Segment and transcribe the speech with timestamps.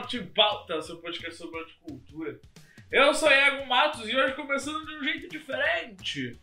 [0.00, 2.40] Artipauta, seu podcast sobre horticultura.
[2.90, 6.38] Eu sou Iago Matos e hoje começando de um jeito diferente.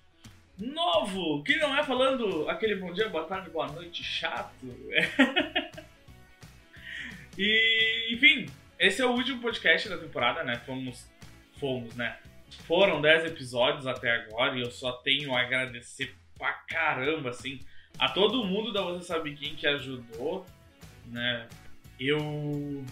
[0.58, 4.54] Novo, que não é falando aquele bom dia, boa tarde, boa noite chato.
[7.38, 8.46] e, enfim,
[8.78, 10.62] esse é o último podcast da temporada, né?
[10.66, 11.10] Fomos,
[11.60, 12.18] fomos, né?
[12.68, 17.60] Foram 10 episódios até agora e eu só tenho a agradecer pra caramba, assim,
[17.98, 20.46] a todo mundo da Você Sabe Quem que ajudou,
[21.08, 21.48] né?
[22.00, 22.86] Eu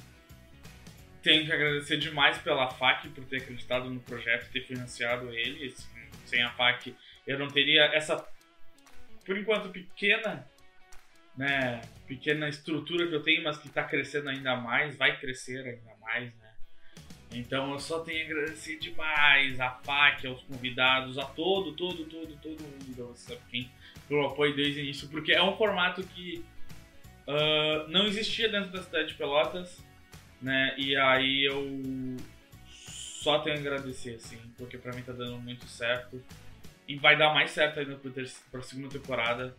[1.26, 5.74] tenho que agradecer demais pela FAC por ter acreditado no projeto, ter financiado ele.
[6.24, 8.24] Sem a FAC eu não teria essa,
[9.26, 10.48] por enquanto, pequena,
[11.36, 15.96] né, pequena estrutura que eu tenho, mas que está crescendo ainda mais, vai crescer ainda
[16.00, 16.54] mais, né?
[17.32, 22.38] Então eu só tenho a agradecer demais a FAC, aos convidados, a todo, todo, todo,
[22.38, 23.72] todo mundo, sabe quem,
[24.08, 26.46] pelo apoio desde o início, porque é um formato que
[27.28, 29.84] uh, não existia dentro da cidade de Pelotas,
[30.42, 30.76] né?
[30.78, 32.18] E aí eu
[33.26, 36.22] só tenho a agradecer, assim, porque pra mim tá dando muito certo.
[36.88, 38.14] E vai dar mais certo ainda pro
[38.52, 39.56] pra segunda temporada.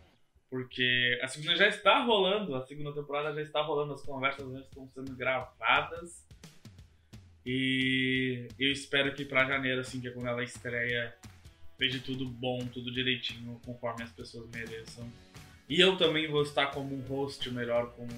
[0.49, 4.59] Porque a segunda já está rolando, a segunda temporada já está rolando, as conversas já
[4.59, 6.25] estão sendo gravadas.
[7.45, 11.13] E eu espero que pra janeiro, assim, que é quando ela estreia,
[11.77, 15.09] veja tudo bom, tudo direitinho, conforme as pessoas mereçam.
[15.69, 18.09] E eu também vou estar como um host melhor, como,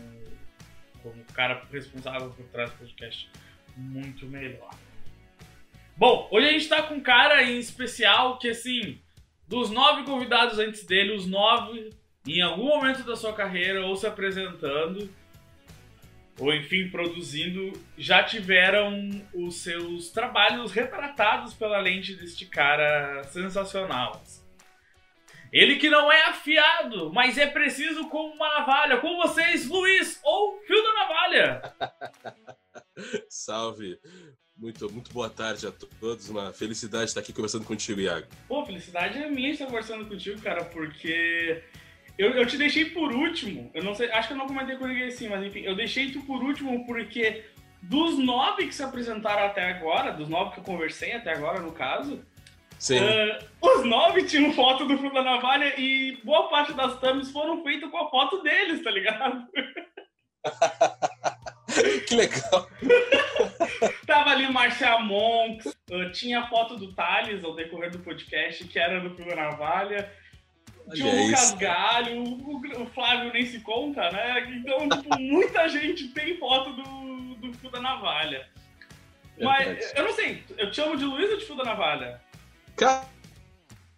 [1.02, 3.30] como cara responsável por trás do podcast
[3.76, 4.70] muito melhor.
[5.96, 9.02] Bom, hoje a gente tá com um cara em especial que, assim,
[9.48, 11.90] dos nove convidados antes dele, os nove,
[12.26, 15.10] em algum momento da sua carreira, ou se apresentando,
[16.40, 24.24] ou enfim, produzindo, já tiveram os seus trabalhos retratados pela lente deste cara sensacional.
[25.52, 28.98] Ele que não é afiado, mas é preciso como uma navalha.
[28.98, 31.62] Com vocês, Luiz, ou Fio da Navalha.
[33.30, 34.00] Salve.
[34.56, 36.30] Muito, muito boa tarde a todos.
[36.30, 38.28] Uma felicidade estar aqui conversando contigo, Iago.
[38.48, 41.64] Pô, felicidade é minha estar conversando contigo, cara, porque
[42.18, 43.72] eu, eu te deixei por último.
[43.74, 46.12] Eu não sei, acho que eu não comentei com ninguém assim, mas enfim, eu deixei
[46.12, 47.46] tu por último porque
[47.82, 51.72] dos nove que se apresentaram até agora, dos nove que eu conversei até agora, no
[51.72, 52.22] caso.
[52.80, 57.62] Uh, os nove tinham foto do Fio da Navalha e boa parte das thumbs foram
[57.62, 59.46] feitas com a foto deles, tá ligado?
[62.08, 62.70] que legal.
[64.08, 68.64] Tava ali o Marcia Monks, uh, tinha a foto do Thales ao decorrer do podcast,
[68.66, 70.10] que era do da Navalha.
[70.94, 74.56] Tinha o Lucas Galho, o, o, Flávio nem se conta, né?
[74.56, 78.48] Então, tipo, muita gente tem foto do, do Fio da Navalha.
[79.40, 82.22] Mas, eu não sei, eu te chamo de Luiz ou de Fio da Navalha?
[82.80, 83.06] Cara,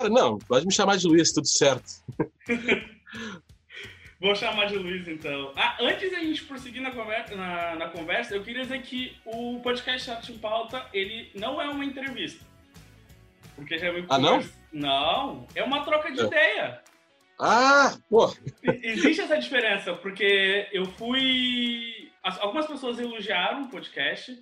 [0.09, 2.03] não, pode me chamar de Luiz, tudo certo.
[4.19, 5.53] Vou chamar de Luiz, então.
[5.55, 9.59] Ah, antes da gente prosseguir na conversa, na, na, conversa, eu queria dizer que o
[9.61, 12.43] podcast Arte em Pauta, ele não é uma entrevista.
[13.55, 14.43] Porque já é Ah, não?
[14.73, 16.23] Não, é uma troca de é.
[16.23, 16.81] ideia.
[17.39, 18.33] Ah, pô!
[18.63, 22.11] Existe essa diferença, porque eu fui...
[22.23, 24.35] Algumas pessoas elogiaram o podcast,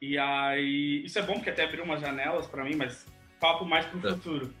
[0.00, 1.04] e aí...
[1.04, 3.06] Isso é bom, porque até abriu umas janelas para mim, mas
[3.40, 4.12] papo mais pro é.
[4.12, 4.54] futuro.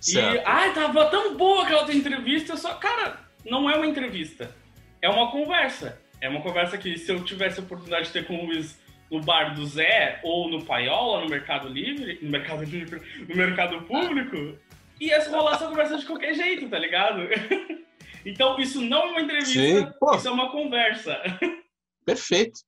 [0.00, 0.36] Certo.
[0.36, 4.54] E, ai, tava tão boa aquela outra entrevista, só, cara, não é uma entrevista,
[5.00, 6.02] é uma conversa.
[6.20, 8.80] É uma conversa que se eu tivesse a oportunidade de ter com o Luiz
[9.10, 13.82] no bar do Zé, ou no Paiola, no Mercado Livre, no Mercado Livre, no Mercado
[13.82, 14.58] Público,
[14.98, 17.28] ia rolar essa conversa de qualquer jeito, tá ligado?
[18.24, 21.20] então, isso não é uma entrevista, isso é uma conversa.
[22.04, 22.60] Perfeito.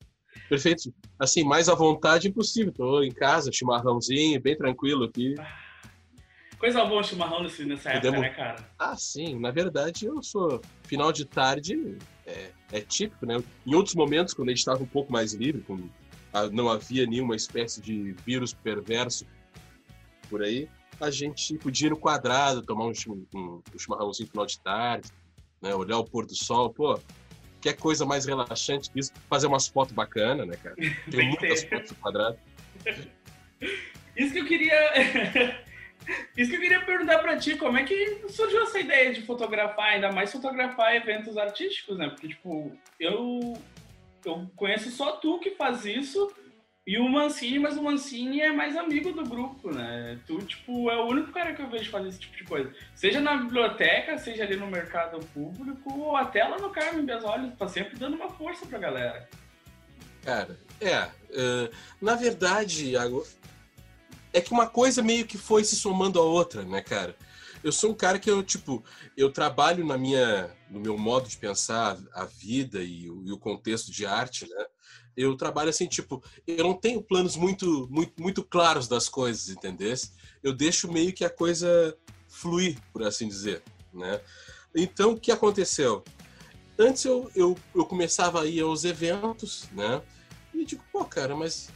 [0.49, 0.93] Perfeito.
[1.19, 2.73] Assim, mais à vontade impossível.
[2.73, 5.35] Tô em casa, chimarrãozinho, bem tranquilo aqui.
[6.59, 8.23] Coisa boa chimarrão nesse, nessa Podemos...
[8.23, 8.71] época, né, cara?
[8.79, 9.39] Ah, sim.
[9.39, 10.61] Na verdade, eu sou...
[10.85, 13.43] Final de tarde é, é típico, né?
[13.67, 15.91] Em outros momentos, quando a gente estava um pouco mais livre, quando
[16.53, 19.27] não havia nenhuma espécie de vírus perverso
[20.29, 20.69] por aí,
[21.01, 22.93] a gente podia ir no quadrado, tomar um,
[23.35, 25.11] um, um chimarrãozinho final de tarde,
[25.61, 25.75] né?
[25.75, 26.73] Olhar o pôr do sol.
[26.73, 26.99] Pô,
[27.73, 29.13] que coisa mais relaxante que isso.
[29.29, 30.77] Fazer umas fotos bacanas, né, cara?
[31.11, 32.39] Tem muitas fotos no quadrado.
[34.17, 34.93] Isso que eu queria.
[36.37, 39.95] Isso que eu queria perguntar para ti, como é que surgiu essa ideia de fotografar,
[39.95, 42.09] ainda mais fotografar eventos artísticos, né?
[42.09, 43.59] Porque, tipo, eu,
[44.25, 46.33] eu conheço só tu que faz isso,
[46.87, 50.21] e o Mancini, mas o Mancini é mais amigo do grupo, né?
[50.25, 52.73] Tu, tipo, é o único cara que eu vejo fazer esse tipo de coisa.
[52.95, 57.67] Seja na biblioteca, seja ali no mercado público, ou até lá no Carmen Biasoli, tá
[57.67, 59.29] sempre dando uma força pra galera.
[60.23, 61.07] Cara, é.
[61.31, 63.27] Uh, na verdade, Iago,
[64.33, 67.17] é que uma coisa meio que foi se somando a outra, né, cara?
[67.65, 68.85] Eu sou um cara que eu, tipo,
[69.17, 73.91] eu trabalho na minha, no meu modo de pensar a vida e e o contexto
[73.91, 74.67] de arte, né?
[75.17, 79.95] Eu trabalho assim, tipo, eu não tenho planos muito, muito, muito claros das coisas, entendeu?
[80.43, 81.97] Eu deixo meio que a coisa
[82.29, 84.21] fluir, por assim dizer, né?
[84.75, 86.05] Então, o que aconteceu?
[86.79, 90.03] Antes eu, eu, eu começava a ir aos eventos, né?
[90.53, 91.71] E digo, pô, cara, mas.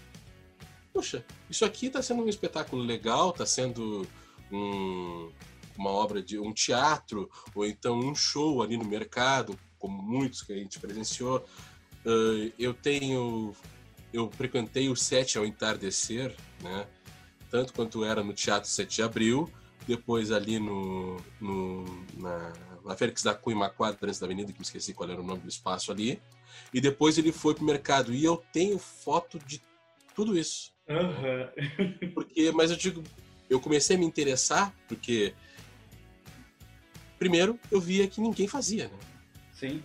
[0.93, 4.07] Poxa, isso aqui tá sendo um espetáculo legal, tá sendo
[4.53, 5.31] um,
[5.79, 10.53] uma obra de um teatro, ou então um show ali no mercado, como muitos que
[10.53, 11.45] a gente presenciou.
[12.05, 13.55] Uh, eu tenho.
[14.13, 16.87] Eu frequentei o Sete ao Entardecer, né?
[17.51, 19.51] Tanto quanto era no Teatro 7 de Abril,
[19.87, 21.85] depois ali no, no
[22.17, 22.53] na,
[22.85, 25.25] na Félix da Cunha, uma quadra antes da avenida, que me esqueci qual era o
[25.25, 26.21] nome do espaço ali.
[26.73, 28.13] E depois ele foi pro mercado.
[28.15, 29.63] E eu tenho foto de
[30.15, 30.73] tudo isso.
[30.89, 32.11] Uhum.
[32.15, 33.03] porque, mas eu digo,
[33.49, 35.35] eu comecei a me interessar porque
[37.19, 38.99] primeiro eu via que ninguém fazia, né?
[39.53, 39.83] Sim.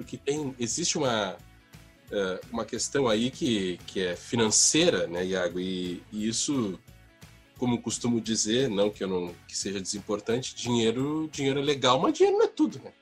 [0.00, 5.60] Porque tem, existe uma, uh, uma questão aí que, que é financeira, né, Iago?
[5.60, 6.80] E, e, isso,
[7.58, 12.14] como costumo dizer, não que eu não que seja desimportante, dinheiro, dinheiro é legal, mas
[12.14, 12.94] dinheiro não é tudo, né?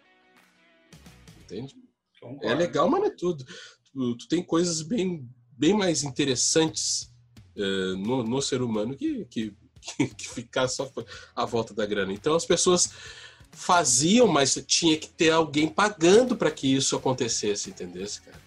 [1.41, 1.77] Entende?
[2.21, 2.45] Concordo.
[2.45, 3.45] É legal, mas não é tudo.
[3.93, 5.25] Tu, tu, tem coisas bem,
[5.57, 7.15] bem mais interessantes
[7.57, 9.55] uh, no, no ser humano que, que,
[10.19, 10.91] que ficar só
[11.37, 12.13] à volta da grana.
[12.13, 12.93] Então as pessoas
[13.53, 18.39] faziam, mas tinha que ter alguém pagando para que isso acontecesse, entendeu, cara?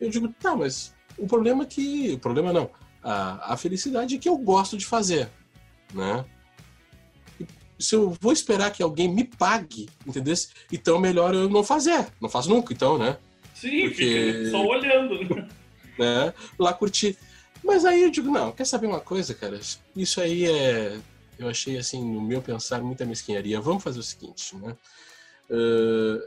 [0.00, 2.12] Eu digo, tá, mas o problema é que.
[2.14, 2.70] O problema não.
[3.02, 5.28] A, a felicidade é que eu gosto de fazer,
[5.92, 6.24] né?
[7.38, 7.46] E
[7.82, 10.34] se eu vou esperar que alguém me pague, entendeu?
[10.72, 12.06] Então é melhor eu não fazer.
[12.20, 13.18] Não faço nunca, então, né?
[13.54, 15.48] Sim, Porque, só olhando.
[15.98, 16.32] Né?
[16.58, 17.16] Lá curtir.
[17.62, 19.60] Mas aí eu digo, não, quer saber uma coisa, cara?
[19.94, 20.98] Isso aí é
[21.40, 23.60] eu achei, assim, no meu pensar, muita mesquinharia.
[23.60, 24.76] Vamos fazer o seguinte, né?
[25.48, 26.22] Uh,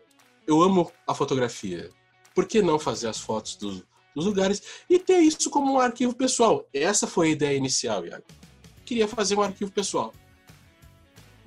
[0.47, 1.91] eu amo a fotografia.
[2.33, 3.83] Por que não fazer as fotos dos,
[4.15, 6.67] dos, lugares e ter isso como um arquivo pessoal?
[6.73, 8.25] Essa foi a ideia inicial, Iago.
[8.83, 10.13] Queria fazer um arquivo pessoal.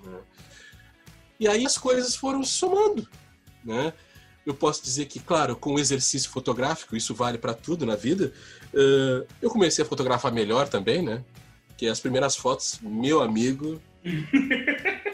[0.03, 0.21] Né?
[1.41, 3.07] E aí as coisas foram somando,
[3.65, 3.93] né?
[4.47, 8.33] Eu posso dizer que, claro, com o exercício fotográfico, isso vale para tudo na vida,
[8.73, 11.25] uh, eu comecei a fotografar melhor também, né?
[11.77, 13.81] Que as primeiras fotos, meu amigo,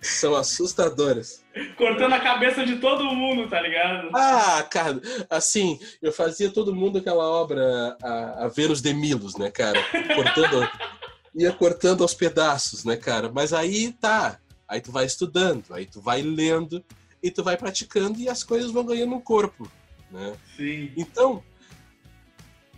[0.00, 1.44] são assustadoras.
[1.76, 4.10] Cortando a cabeça de todo mundo, tá ligado?
[4.14, 9.50] Ah, cara, assim, eu fazia todo mundo aquela obra, a, a Vênus de Milos, né,
[9.50, 9.82] cara?
[10.14, 10.68] Cortando,
[11.34, 13.30] ia cortando aos pedaços, né, cara?
[13.32, 14.38] Mas aí tá,
[14.68, 16.84] aí tu vai estudando, aí tu vai lendo,
[17.22, 19.70] e tu vai praticando e as coisas vão ganhando um corpo,
[20.10, 20.36] né?
[20.56, 20.92] Sim.
[20.96, 21.42] Então,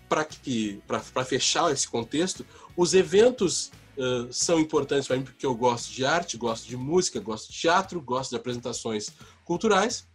[0.08, 2.46] para que para fechar esse contexto,
[2.78, 7.18] os eventos uh, são importantes para mim porque eu gosto de arte, gosto de música,
[7.18, 9.10] gosto de teatro, gosto de apresentações
[9.44, 10.08] culturais.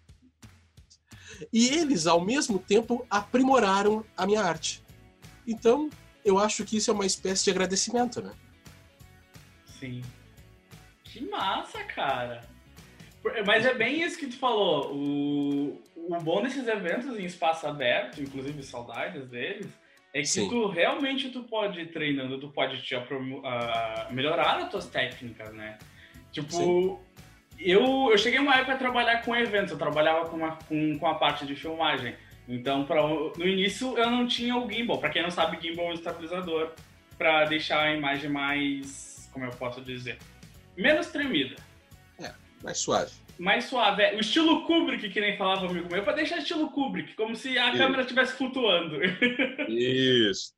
[1.52, 4.82] E eles, ao mesmo tempo, aprimoraram a minha arte.
[5.46, 5.90] Então,
[6.24, 8.34] eu acho que isso é uma espécie de agradecimento, né?
[9.78, 10.02] Sim.
[11.04, 12.48] Que massa, cara.
[13.46, 14.96] Mas é bem isso que tu falou.
[14.96, 19.68] O, o bom desses eventos em espaço aberto, inclusive saudades deles,
[20.14, 20.48] é que Sim.
[20.48, 23.02] tu realmente tu pode ir treinando, tu pode te uh,
[24.12, 25.80] melhorar as tuas técnicas, né?
[26.32, 27.02] Tipo,
[27.60, 31.08] eu, eu cheguei uma época a trabalhar com eventos, eu trabalhava com, uma, com, com
[31.08, 32.16] a parte de filmagem.
[32.48, 35.00] Então, pra, no início eu não tinha o gimbal.
[35.00, 36.72] Para quem não sabe, gimbal é um estabilizador
[37.18, 40.20] para deixar a imagem mais, como eu posso dizer,
[40.78, 41.56] menos tremida.
[42.20, 44.04] É, mais suave mais suave.
[44.04, 47.58] É, o estilo Kubrick, que nem falava amigo meu, pra deixar estilo Kubrick, como se
[47.58, 47.78] a Isso.
[47.78, 49.00] câmera estivesse flutuando.
[49.68, 50.54] Isso.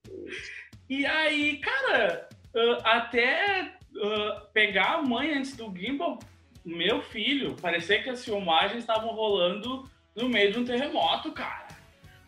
[0.89, 6.20] e aí, cara, uh, até uh, pegar a mãe antes do gimbal,
[6.65, 11.67] meu filho, parecia que as filmagens estavam rolando no meio de um terremoto, cara.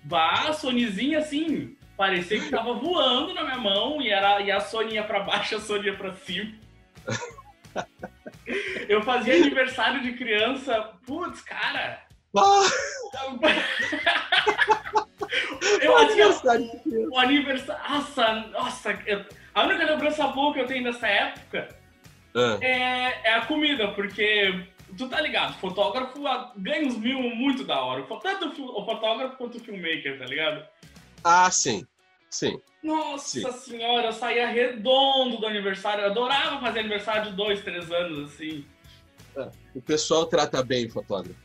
[0.03, 4.59] Bah, a Sonyzinha assim, parecia que tava voando na minha mão e, era, e a
[4.59, 6.53] Sony ia pra baixo, a Sony ia pra cima.
[8.87, 12.01] Eu fazia aniversário de criança, putz, cara.
[12.35, 12.61] Ah!
[15.81, 16.69] eu aniversário
[17.11, 17.89] o aniversário.
[17.89, 21.67] Nossa, nossa, eu, a única lembrança boa que eu tenho dessa época
[22.35, 22.57] ah.
[22.61, 24.67] é, é a comida, porque
[24.97, 26.19] tu tá ligado, fotógrafo
[26.57, 28.03] ganha uns mil muito da hora.
[28.21, 30.65] Tanto o fotógrafo quanto o filmmaker, tá ligado?
[31.23, 31.85] Ah, sim.
[32.29, 32.59] Sim.
[32.83, 33.71] Nossa Sim.
[33.71, 36.03] senhora, eu saía redondo do aniversário.
[36.03, 38.65] Eu adorava fazer aniversário de dois, três anos, assim.
[39.77, 41.39] É, o pessoal trata bem o fotógrafo.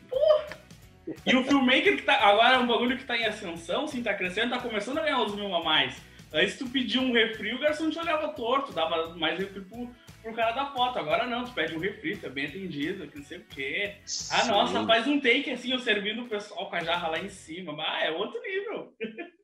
[1.26, 2.14] E o filmmaker que tá.
[2.14, 5.20] Agora é um bagulho que tá em ascensão, sim, tá crescendo, tá começando a ganhar
[5.22, 6.00] os mil a mais.
[6.32, 9.90] Aí se tu pedia um refri, o garçom te olhava torto, dava mais refri pro,
[10.22, 10.98] pro cara da foto.
[10.98, 13.96] Agora não, tu pede um refri, tu é bem atendido, que não sei o quê.
[14.00, 14.50] Ah, Sim.
[14.50, 17.74] nossa, faz um take assim, eu servindo o pessoal com a jarra lá em cima.
[17.78, 18.94] Ah, é outro nível.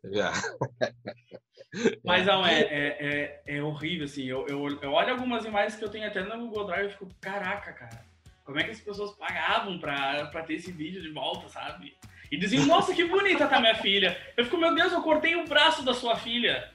[0.04, 0.32] Já.
[2.02, 4.24] Mas não, é, é, é, é horrível, assim.
[4.24, 7.08] Eu, eu, eu olho algumas imagens que eu tenho até no Google Drive e fico,
[7.20, 8.02] caraca, cara,
[8.48, 11.94] como é que as pessoas pagavam pra, pra ter esse vídeo de volta, sabe?
[12.32, 14.18] E diziam, nossa, que bonita tá minha filha.
[14.38, 16.72] Eu fico, meu Deus, eu cortei o braço da sua filha.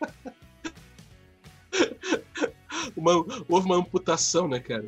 [2.96, 3.12] Uma,
[3.48, 4.84] houve uma amputação, né, cara?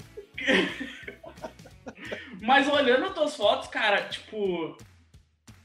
[2.40, 4.76] Mas olhando as tuas fotos, cara, tipo,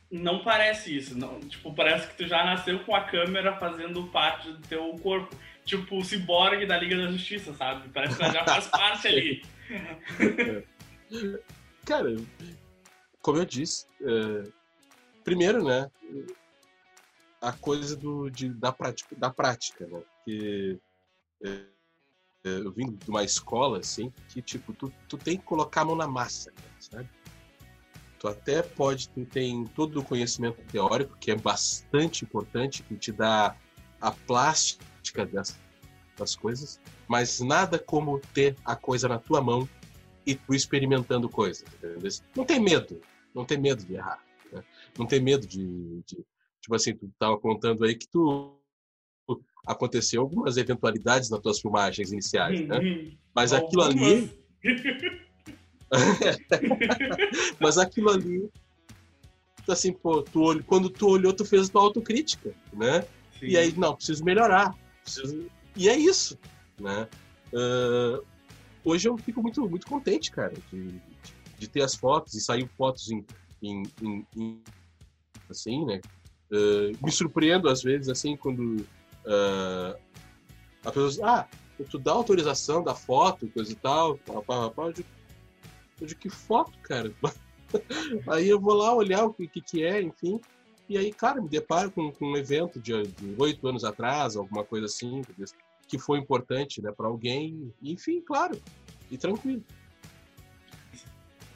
[0.09, 1.17] não parece isso.
[1.17, 5.33] Não, tipo, parece que tu já nasceu com a câmera fazendo parte do teu corpo.
[5.65, 7.89] Tipo o ciborgue da Liga da Justiça, sabe?
[7.89, 9.43] Parece que ela já faz parte ali.
[11.85, 12.15] Cara,
[13.21, 14.43] como eu disse, é,
[15.23, 15.89] primeiro, né,
[17.41, 20.01] a coisa do, de, da, prática, da prática, né?
[20.23, 20.79] Que
[21.43, 21.49] é,
[22.43, 25.85] é, eu vim de uma escola, assim, que, tipo, tu, tu tem que colocar a
[25.85, 27.09] mão na massa, sabe?
[28.19, 33.11] Tu até pode, tu tem todo o conhecimento teórico, que é bastante importante, que te
[33.11, 33.55] dá
[33.99, 36.79] a plástica das coisas,
[37.11, 39.67] mas nada como ter a coisa na tua mão
[40.25, 42.09] e tu experimentando coisas, entendeu?
[42.33, 43.01] Não tem medo,
[43.35, 44.63] não tem medo de errar, né?
[44.97, 45.67] não tem medo de,
[46.07, 46.25] de,
[46.61, 48.57] tipo assim, tu tava contando aí que tu
[49.67, 52.79] aconteceu algumas eventualidades nas tuas filmagens iniciais, né?
[53.35, 54.31] Mas aquilo ali,
[57.59, 58.49] mas aquilo ali,
[59.67, 63.01] assim, pô, tu, quando tu olhou, tu fez a tua autocrítica, né?
[63.37, 63.47] Sim.
[63.47, 64.73] E aí, não, preciso melhorar.
[65.03, 66.37] preciso- E é isso,
[66.81, 67.07] né?
[67.53, 68.19] Ah,
[68.83, 70.99] hoje eu fico muito, muito contente, cara, de,
[71.57, 73.25] de ter as fotos e sair fotos em,
[73.61, 74.63] em, em- em-
[75.49, 76.01] assim, né?
[76.51, 78.85] Ah, me surpreendo às vezes, assim, quando
[79.27, 79.95] ah,
[80.83, 81.47] a pessoa ah,
[81.89, 85.07] tu dá autorização da foto, coisa e tal, pá, pá, pá, eu digo,
[85.99, 87.11] eu digo, que foto, cara?
[88.29, 90.39] aí eu vou lá olhar o que, que, é, enfim,
[90.89, 92.91] e aí, cara, me deparo com, com um evento de
[93.37, 95.21] oito anos atrás, alguma coisa assim?
[95.91, 98.57] Que foi importante né, para alguém, enfim, claro,
[99.11, 99.61] e tranquilo.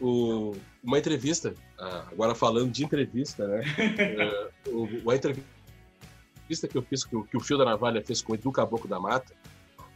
[0.02, 3.62] O- uma entrevista, ah, agora falando de entrevista, né?
[3.98, 8.22] eh, o- a entrevista que eu fiz, que o, que o Fio da Navalha fez
[8.22, 9.34] com o Edu Caboclo da Mata,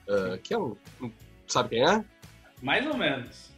[0.07, 1.11] ah, que é um, um-
[1.45, 2.05] Sabe quem é?
[2.61, 3.49] Mais ou menos.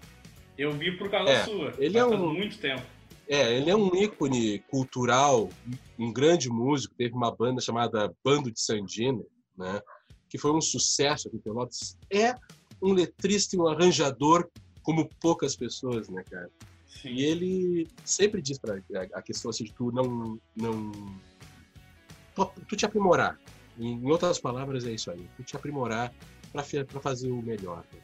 [0.57, 1.73] Eu vi por causa É, sua.
[1.77, 2.81] ele é um- muito tempo.
[3.27, 5.47] É, ele é um ícone cultural,
[5.99, 6.95] um grande músico.
[6.97, 9.25] Teve uma banda chamada Bando de Sandino,
[9.57, 9.79] né?
[10.31, 11.97] Que foi um sucesso aqui em Pelotas.
[12.09, 12.33] É
[12.81, 14.49] um letrista e um arranjador
[14.81, 16.49] como poucas pessoas, né, cara?
[16.87, 17.09] Sim.
[17.09, 18.81] E ele sempre diz para
[19.13, 20.91] a questão assim de tu não não
[22.67, 23.37] tu, te aprimorar.
[23.77, 25.27] Em outras palavras é isso aí.
[25.37, 26.13] Tu te aprimorar
[26.51, 26.63] para
[27.01, 27.83] fazer o melhor.
[27.91, 27.99] né?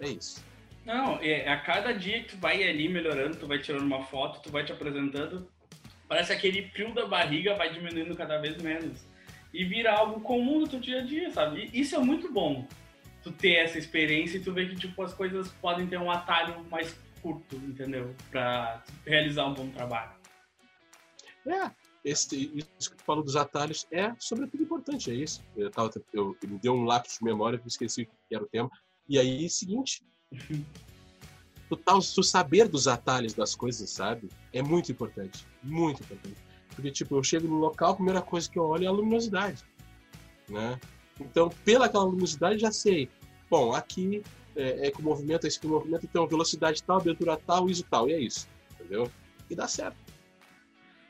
[0.00, 0.44] É isso.
[0.84, 4.42] Não, é, a cada dia que tu vai ali melhorando, tu vai tirando uma foto,
[4.42, 5.48] tu vai te apresentando,
[6.08, 9.04] parece que aquele frio da barriga vai diminuindo cada vez menos.
[9.52, 11.70] E vira algo comum no teu dia a dia, sabe?
[11.72, 12.66] E isso é muito bom.
[13.22, 16.64] Tu ter essa experiência e tu ver que, tipo, as coisas podem ter um atalho
[16.70, 18.14] mais curto, entendeu?
[18.30, 20.12] Pra realizar um bom trabalho.
[21.46, 21.70] É,
[22.04, 25.42] esse, isso que tu falou dos atalhos é sobretudo importante, é isso.
[25.56, 28.42] Eu, tava, eu, eu me deu um lápis de memória, eu esqueci o que era
[28.42, 28.70] o tema.
[29.08, 30.02] E aí, seguinte,
[31.68, 34.28] tu, tá, tu saber dos atalhos das coisas, sabe?
[34.52, 36.36] É muito importante, muito importante.
[36.74, 39.62] Porque, tipo, eu chego no local, a primeira coisa que eu olho é a luminosidade,
[40.48, 40.78] né?
[41.20, 43.08] Então, pela aquela luminosidade, já sei.
[43.50, 44.22] Bom, aqui
[44.56, 48.12] é, é com movimento, esse com movimento, então velocidade tal, abertura tal, ISO tal, e
[48.12, 49.10] é isso, entendeu?
[49.50, 49.96] E dá certo.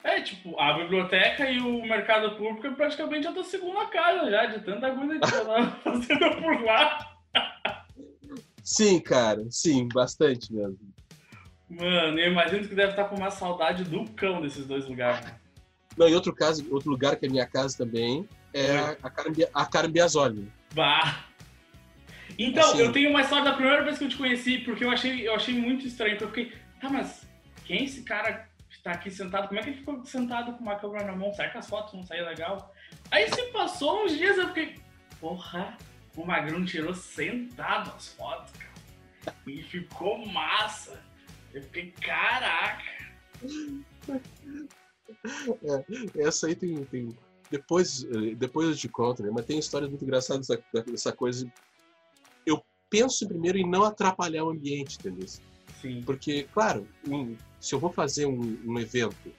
[0.04, 4.47] É, tipo, a biblioteca e o mercado público é praticamente a tua segunda casa já,
[4.47, 5.26] de tanta coisa que
[5.83, 7.16] fazendo por lá.
[8.64, 10.78] Sim, cara, sim, bastante mesmo.
[11.69, 15.25] Mano, eu imagino que deve estar com uma saudade do cão desses dois lugares.
[15.96, 19.66] Não, e outro caso, outro lugar que é minha casa também é a, a, a
[19.66, 20.50] Carmen Biasoli.
[20.75, 21.25] Bah.
[22.38, 24.90] Então, Assim- eu tenho uma história da primeira vez que eu te conheci, porque eu
[24.90, 26.16] achei, eu achei muito estranho.
[26.16, 27.26] Porque eu fiquei, tá, mas
[27.64, 29.49] quem é esse cara que tá aqui sentado?
[29.49, 31.32] Como é que ele ficou sentado com uma câmera na mão?
[31.34, 32.75] Será que as fotos vão sair legal?
[33.11, 34.76] Aí se passou uns dias, eu fiquei,
[35.20, 35.76] porra,
[36.16, 39.37] o Magrão tirou sentado as fotos, cara.
[39.46, 41.02] E ficou massa.
[41.52, 42.82] Eu fiquei, caraca.
[46.16, 46.85] Essa aí tem.
[46.87, 47.14] tem
[47.50, 49.31] depois, eh, depois eu te conto, né?
[49.31, 51.47] Mas tem histórias muito engraçadas dessa, dessa coisa.
[52.47, 55.26] Eu penso primeiro em não atrapalhar o ambiente, entendeu?
[55.81, 56.02] Sim.
[56.07, 59.35] Porque, claro, um- se eu vou fazer um, um evento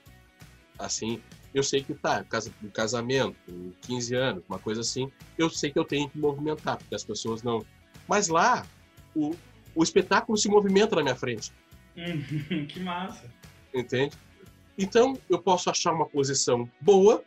[0.78, 1.20] assim,
[1.56, 3.36] eu sei que tá, casa- um casamento,
[3.82, 7.42] 15 anos, uma coisa assim, eu sei que eu tenho que movimentar, porque as pessoas
[7.42, 7.66] não.
[8.08, 8.64] Mas lá,
[9.16, 9.36] o,
[9.74, 11.52] o espetáculo se movimenta na minha frente.
[11.98, 13.28] Uhum, que massa.
[13.74, 14.16] Entende?
[14.78, 17.24] Então, eu posso achar uma posição boa,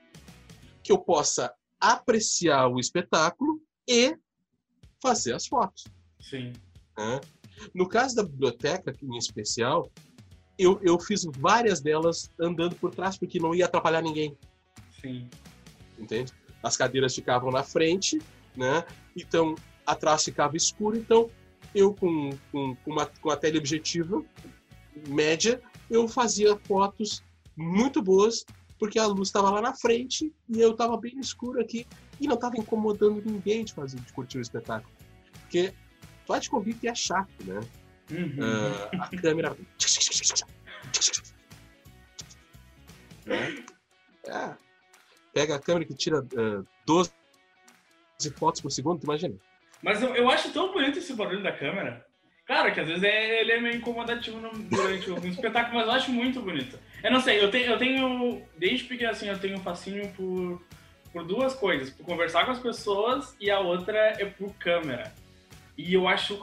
[0.82, 4.16] que eu possa apreciar o espetáculo e
[5.02, 5.84] fazer as fotos.
[6.20, 6.52] Sim.
[6.96, 7.20] Né?
[7.74, 9.90] No caso da biblioteca, em especial,
[10.58, 14.36] eu, eu fiz várias delas andando por trás, porque não ia atrapalhar ninguém.
[15.00, 15.28] Sim.
[15.98, 16.32] Entende?
[16.62, 18.20] As cadeiras ficavam na frente,
[18.56, 18.84] né?
[19.16, 19.54] Então,
[19.86, 21.30] atrás ficava escuro, então
[21.74, 24.24] eu com, com, com uma, com a teleobjetiva
[25.08, 25.60] média,
[25.90, 27.22] eu fazia fotos
[27.56, 28.44] muito boas,
[28.78, 31.86] porque a luz estava lá na frente e eu estava bem escuro aqui
[32.20, 34.92] e não estava incomodando ninguém de fazer, de curtir o espetáculo.
[35.42, 35.72] Porque
[36.50, 37.60] convir que é chato, né?
[38.10, 38.36] Uhum.
[38.38, 39.56] Uh, a câmera.
[43.26, 43.64] né?
[44.26, 44.56] é.
[45.32, 47.10] Pega a câmera que tira uh, 12
[48.36, 49.36] fotos por segundo, imagina.
[49.82, 52.04] Mas eu, eu acho tão bonito esse barulho da câmera.
[52.46, 55.92] Claro que às vezes é, ele é meio incomodativo no, durante o espetáculo, mas eu
[55.92, 56.78] acho muito bonito.
[57.02, 60.62] Eu não sei, eu tenho, eu tenho desde pequeno assim, eu tenho um fascínio por,
[61.12, 65.12] por duas coisas, por conversar com as pessoas e a outra é por câmera.
[65.76, 66.42] E eu acho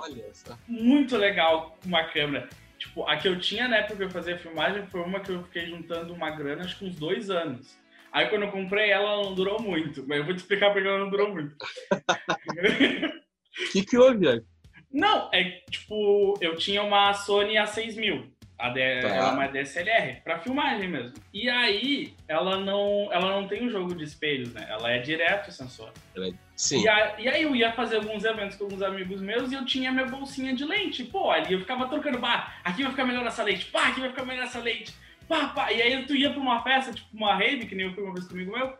[0.67, 2.47] muito legal uma câmera.
[2.77, 5.43] Tipo, a que eu tinha na época que eu fazia filmagem foi uma que eu
[5.43, 7.75] fiquei juntando uma grana, acho que uns dois anos.
[8.11, 10.05] Aí quando eu comprei ela, ela não durou muito.
[10.07, 11.55] Mas eu vou te explicar porque ela não durou muito.
[11.55, 11.57] O
[13.71, 14.43] que, que houve?
[14.91, 18.31] Não, é tipo, eu tinha uma Sony A6000.
[18.63, 19.07] A D, Tá.
[19.09, 21.13] Ela é uma DSLR, pra filmagem mesmo.
[21.33, 24.65] E aí, ela não, ela não tem um jogo de espelhos, né?
[24.69, 25.91] Ela é direto sensor.
[26.55, 26.81] Sim.
[26.83, 29.65] E, a- e aí eu ia fazer alguns eventos com alguns amigos meus e eu
[29.65, 31.03] tinha minha bolsinha de lente.
[31.03, 34.09] Pô, ali eu ficava trocando, pá, aqui vai ficar melhor essa lente, pá, aqui vai
[34.11, 34.93] ficar melhor essa lente,
[35.27, 35.71] pá, pá.
[35.71, 38.13] E aí tu ia pra uma festa, tipo uma rave, que nem eu fui uma
[38.13, 38.73] vez comigo meu,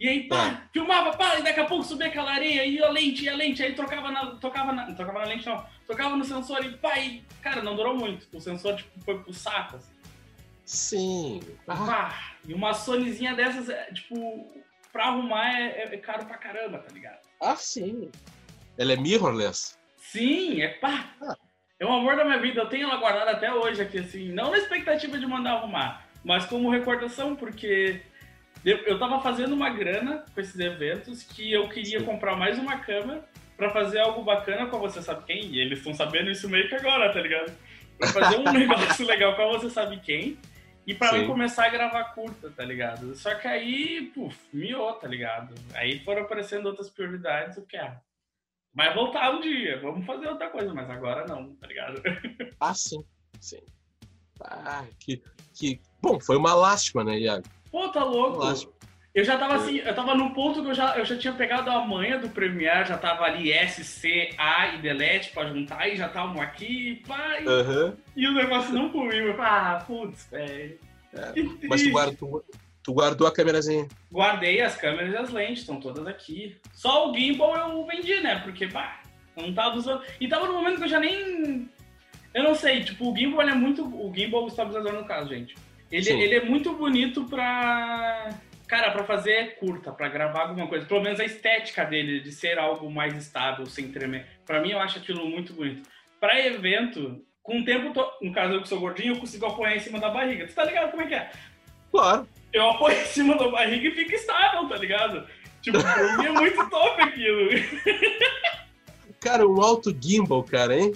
[0.00, 3.24] e aí, pá, filmava, pá, e daqui a pouco subia aquela areia, e a lente,
[3.24, 6.24] e a lente, aí trocava na, tocava na, não tocava na lente não, tocava no
[6.24, 8.26] sensor e pá, e, cara, não durou muito.
[8.34, 9.92] O sensor, tipo, foi pro saco, assim.
[10.64, 11.40] Sim.
[11.68, 14.50] Ah, Pá, e uma Sonyzinha dessas, é, tipo,
[14.90, 17.20] pra arrumar é, é caro pra caramba, tá ligado?
[17.42, 18.10] ah, sim.
[18.78, 19.76] Ela é mirrorless.
[19.98, 21.10] Sim, é pá.
[21.20, 21.36] Ah.
[21.78, 22.60] É o amor da minha vida.
[22.60, 24.28] Eu tenho ela guardada até hoje aqui, assim.
[24.32, 28.02] Não na expectativa de mandar arrumar, mas como recordação, porque
[28.64, 33.24] eu tava fazendo uma grana com esses eventos que eu queria comprar mais uma câmera
[33.56, 35.46] pra fazer algo bacana com você sabe quem.
[35.46, 37.52] E eles estão sabendo isso meio que agora, tá ligado?
[37.98, 40.38] Pra fazer um negócio legal com você sabe quem.
[40.86, 41.20] E pra Sim.
[41.20, 43.14] mim começar a gravar curta, tá ligado?
[43.14, 45.54] Só que aí, puf, miou, tá ligado?
[45.74, 47.96] Aí foram aparecendo outras prioridades, o que é?
[48.74, 52.02] Vai voltar um dia, vamos fazer outra coisa, mas agora não, tá ligado?
[52.58, 53.04] Ah, sim.
[53.40, 53.60] Sim.
[54.40, 55.22] Ah, que,
[55.54, 55.80] que...
[56.00, 57.44] Bom, foi uma lástima, né, Iago?
[57.70, 58.40] Pô, tá louco?
[59.12, 61.68] Eu já tava assim, eu tava no ponto que eu já, eu já tinha pegado
[61.68, 65.96] a manha do Premiere, já tava ali S, C, A e delete pra juntar, e
[65.96, 67.96] já estavam aqui, pá, e, Aham.
[68.14, 69.28] e o negócio não comigo.
[69.28, 70.78] Eu falei, Ah, putz, velho.
[71.12, 71.32] É,
[71.68, 72.44] Mas tu guardou,
[72.84, 73.88] tu guardou a câmerazinha.
[74.12, 76.56] Guardei as câmeras e as lentes, estão todas aqui.
[76.72, 78.38] Só o gimbal eu vendi, né?
[78.44, 79.00] Porque, pá,
[79.36, 80.02] eu não tava usando.
[80.20, 81.68] E tava no momento que eu já nem.
[82.32, 83.84] Eu não sei, tipo, o gimbal é muito.
[83.84, 85.56] O gimbal, o estabilizador no caso, gente.
[85.90, 86.20] Ele, Sim.
[86.20, 88.30] ele é muito bonito pra.
[88.68, 90.86] Cara, pra fazer curta, pra gravar alguma coisa.
[90.86, 94.26] Pelo menos a estética dele, de ser algo mais estável, sem tremer.
[94.46, 95.88] Pra mim, eu acho aquilo muito bonito.
[96.20, 99.74] Pra evento, com o tempo, to- no caso eu que sou gordinho, eu consigo apoiar
[99.74, 100.46] em cima da barriga.
[100.46, 101.30] Tu tá ligado como é que é?
[101.90, 102.28] Claro.
[102.52, 105.26] eu apoio em cima da barriga e fica estável, tá ligado?
[105.60, 107.50] Tipo, pra mim é muito top aquilo.
[109.20, 110.92] Cara, um alto gimbal, cara, hein?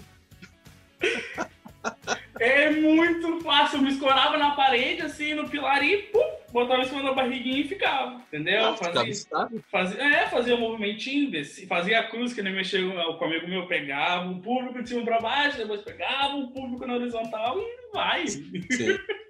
[2.41, 3.79] É muito fácil.
[3.79, 6.21] Eu me escorava na parede, assim, no pilar e pum,
[6.53, 8.21] botava em cima da barriguinha e ficava.
[8.29, 8.65] Entendeu?
[8.67, 9.27] Ah, Fazia,
[9.71, 13.49] fazia, é, fazia um movimentinho, descia, fazia a cruz que nem mexia com o amigo
[13.49, 17.93] meu, pegava o público de cima pra baixo, depois pegava o público na horizontal e
[17.93, 18.27] vai.
[18.27, 18.53] Sim.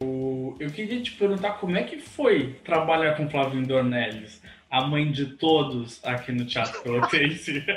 [0.60, 4.40] Eu queria te perguntar como é que foi trabalhar com Flávio Dornelles,
[4.70, 7.64] a mãe de todos aqui no Teatro Pelotense.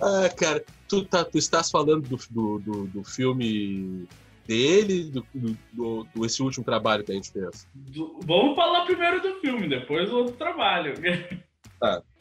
[0.00, 4.06] Ah, cara, tu, tá, tu estás falando do, do, do, do filme
[4.46, 7.66] dele, do, do, do- esse último trabalho que a gente fez.
[7.74, 10.94] Do- vamos falar primeiro do filme, depois do outro trabalho.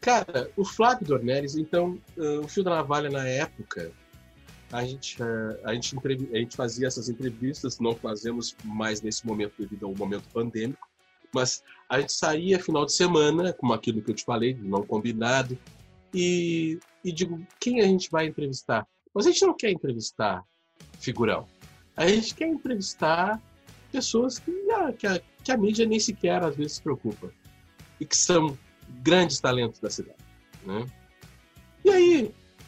[0.00, 3.92] Cara, o Flávio Dornelles, então, ah, o Fio da Navalha na época,
[4.72, 5.96] a gente, ah, a, gente,
[6.32, 10.88] a gente fazia essas entrevistas, não fazemos mais nesse momento devido ao momento pandêmico,
[11.32, 15.56] mas a gente saía final de semana, como aquilo que eu te falei, não combinado,
[16.14, 18.86] e, e digo, quem a gente vai entrevistar?
[19.14, 20.44] Mas a gente não quer entrevistar
[20.98, 21.46] figurão.
[21.96, 23.40] A gente quer entrevistar
[23.90, 27.32] pessoas que a, que a, que a mídia nem sequer às vezes se preocupa.
[27.98, 28.56] E que são
[29.02, 30.18] grandes talentos da cidade.
[30.64, 30.86] Né?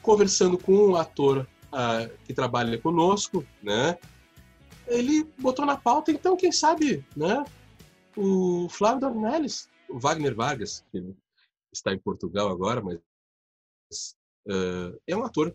[0.02, 3.96] conversando com um ator uh, que trabalha conosco, né?
[4.86, 7.44] Ele botou na pauta, então, quem sabe, né?
[8.16, 11.14] O Flávio Dornelles, o Wagner Vargas, que
[11.72, 12.98] está em Portugal agora, mas
[14.46, 15.54] uh, é um ator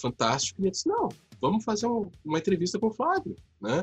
[0.00, 0.60] fantástico.
[0.60, 1.08] E ele disse, não,
[1.40, 3.82] vamos fazer um, uma entrevista com o Flávio, né?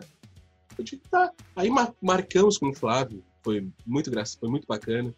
[0.77, 1.31] Eu disse, tá.
[1.55, 1.69] Aí
[2.01, 5.13] marcamos com o Flávio, foi muito graça, foi muito bacana.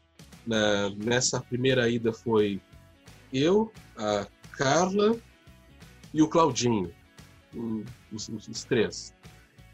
[0.46, 2.62] Na, nessa primeira ida foi
[3.32, 5.18] eu, a Carla
[6.14, 6.94] e o Claudinho,
[8.12, 9.14] os, os, os três.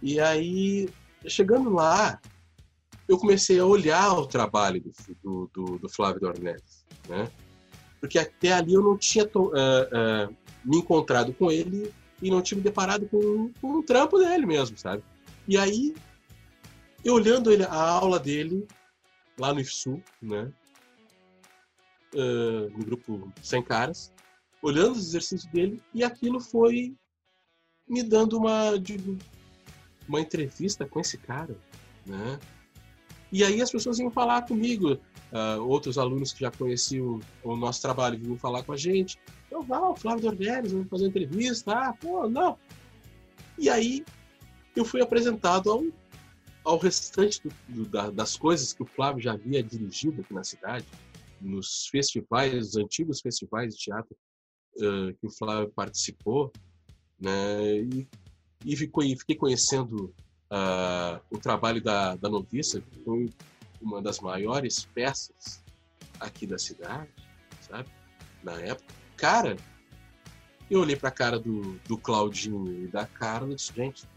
[0.01, 0.89] E aí,
[1.27, 2.21] chegando lá,
[3.07, 4.81] eu comecei a olhar o trabalho
[5.23, 7.29] do, do, do Flávio Dornelles, né?
[7.99, 12.57] Porque até ali eu não tinha uh, uh, me encontrado com ele e não tinha
[12.57, 15.03] me deparado com, com um trampo dele mesmo, sabe?
[15.47, 15.95] E aí,
[17.03, 18.67] eu olhando ele, a aula dele
[19.37, 20.51] lá no IFSU, né?
[22.13, 24.11] Uh, no grupo Sem Caras,
[24.61, 26.95] olhando os exercícios dele, e aquilo foi
[27.87, 28.71] me dando uma,
[30.07, 31.55] uma entrevista com esse cara,
[32.05, 32.39] né?
[33.31, 37.81] E aí as pessoas iam falar comigo, uh, outros alunos que já conheciam o nosso
[37.81, 39.19] trabalho vinham falar com a gente.
[39.51, 41.71] Eu, ah, o Flávio Dornelles, vamos fazer uma entrevista.
[41.73, 42.57] Ah, pô, não.
[43.57, 44.03] E aí
[44.75, 45.83] eu fui apresentado ao,
[46.63, 50.43] ao restante do, do, da, das coisas que o Flávio já havia dirigido aqui na
[50.43, 50.85] cidade,
[51.39, 54.17] nos festivais, os antigos festivais de teatro
[54.77, 56.51] uh, que o Flávio participou,
[57.19, 57.77] né?
[57.81, 58.07] E,
[58.65, 60.13] e fiquei conhecendo
[60.51, 63.29] uh, o trabalho da, da Noviça, que foi
[63.81, 65.63] uma das maiores peças
[66.19, 67.09] aqui da cidade,
[67.61, 67.89] sabe?
[68.43, 68.93] Na época.
[69.15, 69.57] Cara,
[70.69, 74.07] eu olhei para a cara do, do Claudinho e da Carla e disse, gente,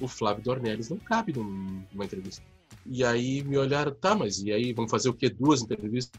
[0.00, 2.42] o Flávio Dornelles não cabe numa entrevista.
[2.86, 5.28] E aí me olharam, tá, mas e aí, vamos fazer o quê?
[5.28, 6.18] Duas entrevistas?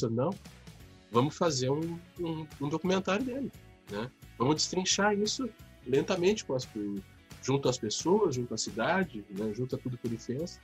[0.00, 0.30] Eu, não,
[1.10, 3.50] vamos fazer um, um, um, documentário dele,
[3.90, 4.10] né?
[4.38, 5.48] Vamos destrinchar isso
[5.86, 6.68] lentamente com as,
[7.44, 9.52] junto às pessoas, junto à cidade, né?
[9.54, 10.58] junto a tudo que ele fez.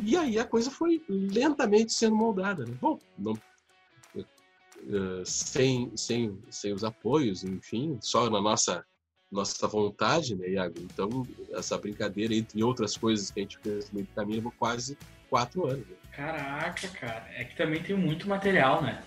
[0.00, 2.64] E aí a coisa foi lentamente sendo moldada.
[2.64, 2.76] Né?
[2.80, 8.84] Bom, não, uh, sem, sem, sem os apoios, enfim, só na nossa
[9.32, 10.74] nossa vontade, né, Iago?
[10.78, 14.52] Então, essa brincadeira, entre outras coisas que a gente fez no meio do caminho, levou
[14.56, 14.96] quase
[15.28, 15.84] quatro anos.
[15.88, 15.96] Né?
[16.12, 17.26] Caraca, cara.
[17.34, 19.02] É que também tem muito material, né?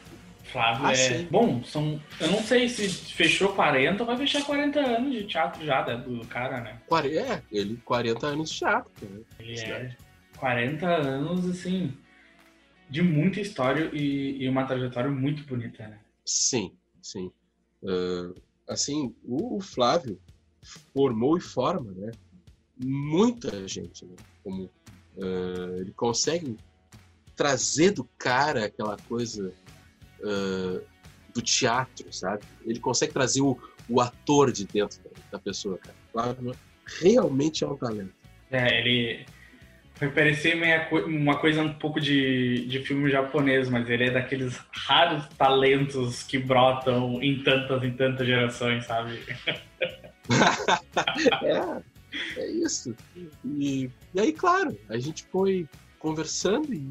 [0.51, 0.95] Flávio ah, é.
[0.95, 1.27] Sim.
[1.29, 2.01] Bom, são.
[2.19, 5.97] Eu não sei se fechou 40 ou vai fechar 40 anos de teatro já né,
[5.97, 6.81] do cara, né?
[6.91, 8.91] É, ele 40 anos de teatro.
[9.01, 9.21] Né?
[9.39, 9.95] Ele é
[10.38, 11.93] 40 anos, assim,
[12.89, 15.99] de muita história e, e uma trajetória muito bonita, né?
[16.25, 17.31] Sim, sim.
[17.83, 18.33] Uh,
[18.67, 20.19] assim, o, o, Flávio
[20.93, 22.12] formou e forma, né?
[22.83, 24.15] Muita gente, né?
[24.43, 24.65] Como
[25.17, 26.57] uh, ele consegue
[27.36, 29.53] trazer do cara aquela coisa
[30.21, 30.82] uh,
[31.34, 32.43] do teatro, sabe?
[32.65, 33.58] Ele consegue trazer o,
[33.89, 35.95] o ator de dentro da, da pessoa, cara.
[36.12, 36.56] Flávio
[37.01, 38.13] realmente é um talento.
[38.49, 39.25] É, ele
[39.99, 44.60] Vai parecer meia, uma coisa um pouco de, de filme japonês, mas ele é daqueles
[44.71, 49.19] raros talentos que brotam em tantas e tantas gerações, sabe?
[51.43, 52.95] é, é isso.
[53.43, 56.88] E, e aí, claro, a gente foi conversando e,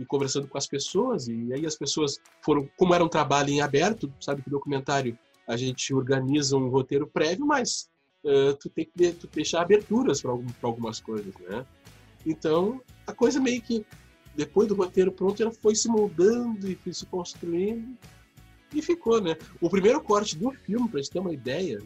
[0.00, 3.60] e, conversando com as pessoas, e aí as pessoas foram, como era um trabalho em
[3.60, 7.90] aberto, sabe que documentário a gente organiza um roteiro prévio, mas
[8.24, 10.32] uh, tu tem que tu deixar aberturas para
[10.62, 11.66] algumas coisas, né?
[12.24, 13.84] Então, a coisa meio que,
[14.34, 17.96] depois do roteiro pronto, ela foi se moldando e foi se construindo
[18.72, 19.36] e ficou, né?
[19.60, 21.78] O primeiro corte do filme, para gente ter uma ideia,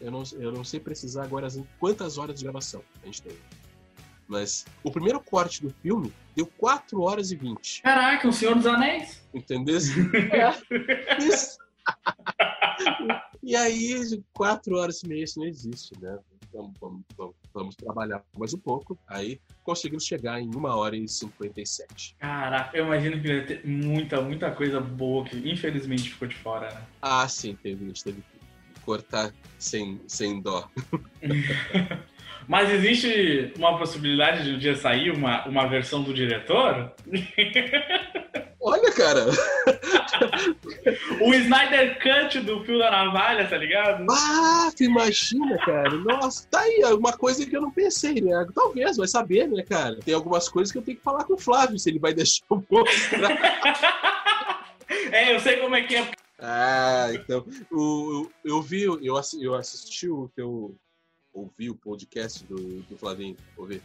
[0.00, 3.36] eu não, eu não sei precisar agora quantas horas de gravação a gente tem.
[4.28, 7.82] Mas o primeiro corte do filme deu 4 horas e 20.
[7.82, 9.22] Caraca, o Senhor dos Anéis!
[9.34, 9.78] Entendeu?
[10.32, 11.22] É.
[11.22, 11.58] Isso.
[13.42, 16.18] e aí, 4 horas e meia isso não existe, né?
[16.52, 18.98] Vamos, vamos, vamos, vamos, trabalhar mais um pouco.
[19.08, 22.14] Aí conseguimos chegar em 1 hora e 57.
[22.18, 26.72] Caraca, eu imagino que deve ter muita, muita coisa boa que infelizmente ficou de fora,
[26.72, 26.82] né?
[27.00, 27.84] Ah, sim, teve.
[27.84, 30.68] A gente teve que cortar sem, sem dó.
[32.48, 36.92] Mas existe uma possibilidade de um dia sair uma, uma versão do diretor?
[38.60, 39.26] Olha, cara.
[41.20, 44.06] o Snyder Cut do fio da navalha, tá ligado?
[44.08, 45.90] Ah, tu imagina, cara.
[45.90, 48.46] Nossa, tá aí, uma coisa que eu não pensei, né?
[48.54, 49.98] Talvez, vai saber, né, cara?
[50.04, 52.44] Tem algumas coisas que eu tenho que falar com o Flávio, se ele vai deixar
[52.52, 52.88] um pouco.
[55.10, 56.08] é, eu sei como é que é.
[56.38, 57.44] Ah, então.
[57.70, 60.76] O, eu vi, eu, eu assisti o teu.
[61.32, 63.36] Ouvi o podcast do, do Flavinho.
[63.56, 63.82] Ouvi.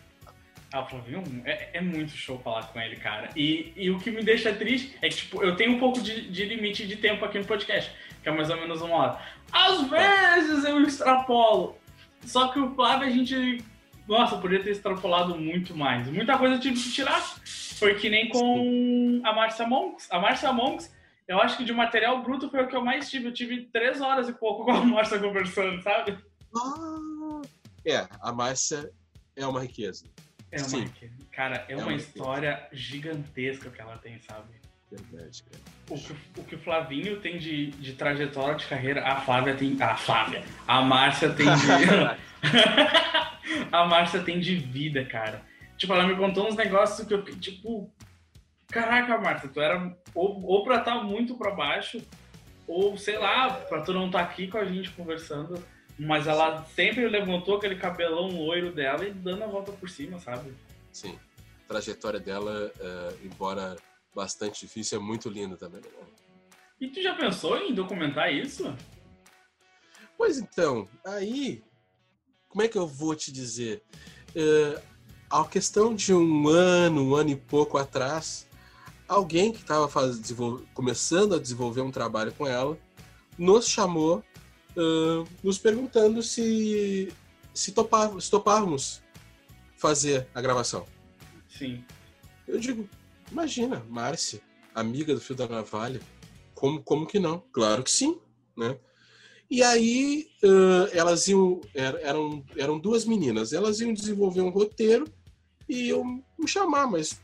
[0.74, 3.30] Ah, o Flavinho é, é, muito show falar com ele, cara.
[3.36, 6.30] E, e o que me deixa triste é que, tipo, eu tenho um pouco de,
[6.30, 9.22] de limite de tempo aqui no podcast, que é mais ou menos uma hora.
[9.52, 11.78] Às vezes eu extrapolo.
[12.22, 13.64] Só que o Flávio a gente.
[14.08, 16.08] Nossa, podia ter extrapolado muito mais.
[16.10, 17.22] Muita coisa eu tive que tirar.
[17.80, 20.12] Foi que nem com a Marcia Monks.
[20.12, 20.94] A Marcia Monks,
[21.28, 23.28] eu acho que de material bruto foi o que eu mais tive.
[23.28, 26.18] Eu tive três horas e pouco com a Marcia conversando, sabe?
[26.56, 27.17] Ah,
[27.86, 28.90] é, a Márcia
[29.36, 30.06] é uma riqueza.
[30.52, 30.90] É uma Sim.
[31.32, 34.48] Cara, é, é uma, uma história gigantesca que ela tem, sabe?
[34.92, 35.64] Verdade, cara.
[35.90, 39.82] O que, o que o Flavinho tem de, de trajetória de carreira, a Flávia tem.
[39.82, 40.44] A Flávia.
[40.68, 41.68] A Márcia tem de.
[43.72, 45.44] a Márcia tem de vida, cara.
[45.78, 47.92] Tipo, ela me contou uns negócios que eu tipo.
[48.70, 52.02] Caraca, Márcia, tu era ou, ou pra estar tá muito pra baixo,
[52.68, 55.64] ou sei lá, pra tu não estar tá aqui com a gente conversando
[56.00, 60.54] mas ela sempre levantou aquele cabelão loiro dela e dando a volta por cima, sabe?
[60.92, 61.18] Sim.
[61.66, 63.76] A trajetória dela, uh, embora
[64.16, 65.82] bastante difícil, é muito linda também.
[65.82, 66.08] Né?
[66.80, 68.74] E tu já pensou em documentar isso?
[70.18, 71.64] Pois então, aí,
[72.48, 73.84] como é que eu vou te dizer?
[74.36, 74.82] Uh,
[75.30, 78.48] a questão de um ano, um ano e pouco atrás,
[79.08, 79.90] alguém que estava
[80.74, 82.78] começando a desenvolver um trabalho com ela,
[83.38, 84.24] nos chamou
[84.78, 87.12] uh, nos perguntando se
[87.58, 89.02] se, topar, se topávamos
[89.76, 90.86] fazer a gravação.
[91.50, 91.84] Sim.
[92.48, 92.88] Eu digo,
[93.32, 94.40] imagina, Márcia,
[94.76, 96.00] amiga do Fio da Navalha,
[96.54, 97.44] como, como que não?
[97.52, 98.20] Claro que sim,
[98.56, 98.78] né?
[99.50, 105.06] E aí uh, elas iam, eram, eram duas meninas, elas iam desenvolver um roteiro
[105.68, 107.20] e iam me chamar, mas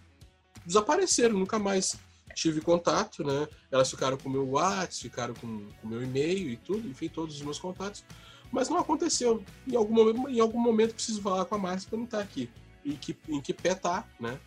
[0.66, 1.96] desapareceram, nunca mais
[2.34, 3.48] tive contato, né?
[3.72, 5.48] Elas ficaram com o meu WhatsApp, ficaram com
[5.84, 8.04] o meu e-mail e tudo, enfim, todos os meus contatos.
[8.52, 9.44] Mas não aconteceu.
[9.68, 12.50] Em algum momento, em algum momento preciso falar com a Márcia para não estar aqui.
[12.86, 14.40] E que, em que pé tá, né?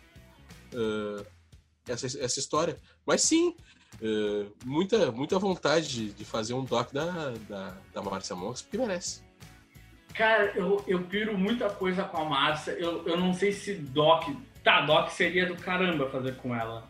[0.73, 1.25] Uh,
[1.87, 2.77] essa, essa história.
[3.05, 3.55] Mas sim,
[4.01, 8.77] uh, muita, muita vontade de, de, fazer um doc da, da, da Márcia Monks, porque
[8.77, 9.21] merece.
[10.13, 12.71] Cara, eu, eu piro muita coisa com a Márcia.
[12.71, 14.23] Eu, eu não sei se doc.
[14.63, 16.87] Tá, doc seria do caramba fazer com ela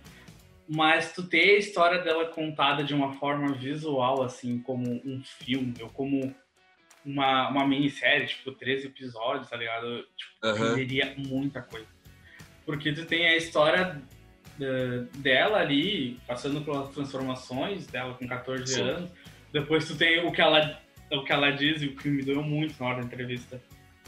[0.68, 5.74] mas tu ter a história dela contada de uma forma visual, assim, como um filme,
[5.82, 6.36] ou como
[7.06, 10.06] uma, uma minissérie, tipo, três episódios, tá ligado?
[10.18, 11.28] Tipo, uhum.
[11.30, 11.88] muita coisa.
[12.66, 14.02] Porque tu tem a história
[14.60, 18.82] uh, dela ali, passando pelas transformações dela com 14 Sim.
[18.82, 19.12] anos.
[19.54, 20.82] Depois tu tem o que ela,
[21.14, 23.62] o que ela diz e o que me doeu muito na hora da entrevista.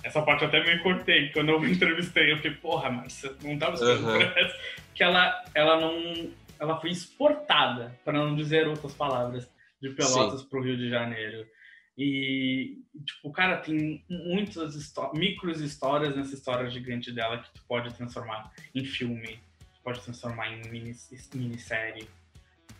[0.03, 1.29] Essa parte eu até me cortei.
[1.29, 4.51] Quando eu me entrevistei, eu fiquei, porra, mas não tava esperando uhum.
[4.93, 9.49] Que ela, ela não ela foi exportada, para não dizer outras palavras,
[9.81, 11.47] de Pelotas para o Rio de Janeiro.
[11.97, 14.75] E, tipo, cara, tem muitas
[15.13, 19.39] micros histórias nessa história gigante dela que tu pode transformar em filme,
[19.83, 20.95] pode transformar em mini,
[21.33, 22.07] minissérie.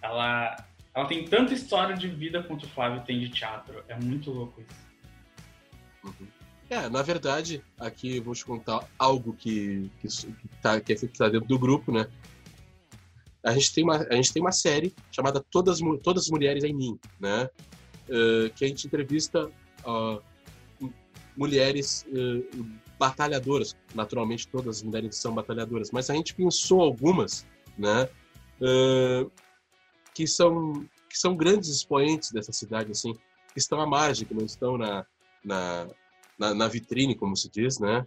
[0.02, 0.56] Ela,
[0.94, 3.84] ela tem tanta história de vida quanto o Flávio tem de teatro.
[3.88, 4.90] É muito louco isso.
[6.04, 6.28] Uhum.
[6.70, 10.98] É, na verdade, aqui eu vou te contar algo que, que, que, tá, que é
[10.98, 12.08] feito tá dentro do grupo, né?
[13.44, 16.74] A gente tem uma, a gente tem uma série chamada Todas, Todas as Mulheres em
[16.74, 17.50] Mim, né?
[18.10, 19.50] Uh, que a gente entrevista
[19.86, 20.22] uh,
[21.38, 22.66] mulheres uh,
[22.98, 23.78] batalhadoras.
[23.96, 27.46] Naturalmente, todas as mulheres são batalhadoras, mas a gente pensou algumas,
[27.78, 28.10] né?
[30.14, 34.46] que são que são grandes expoentes dessa cidade, assim, que estão à margem, que não
[34.46, 35.04] estão na,
[35.44, 35.88] na,
[36.38, 38.06] na, na vitrine, como se diz, né?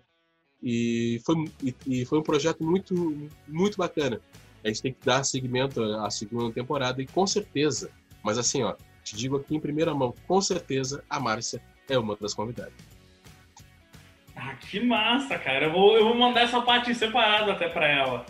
[0.62, 2.95] E foi, e, e foi um projeto muito,
[3.49, 4.21] muito bacana
[4.64, 7.90] a gente tem que dar seguimento à segunda temporada e com certeza,
[8.22, 12.16] mas assim, ó, te digo aqui em primeira mão, com certeza a Márcia é uma
[12.16, 12.72] das convidadas.
[14.35, 15.66] Ah, que massa, cara.
[15.66, 18.27] Eu vou, eu vou mandar essa parte separada até para ela.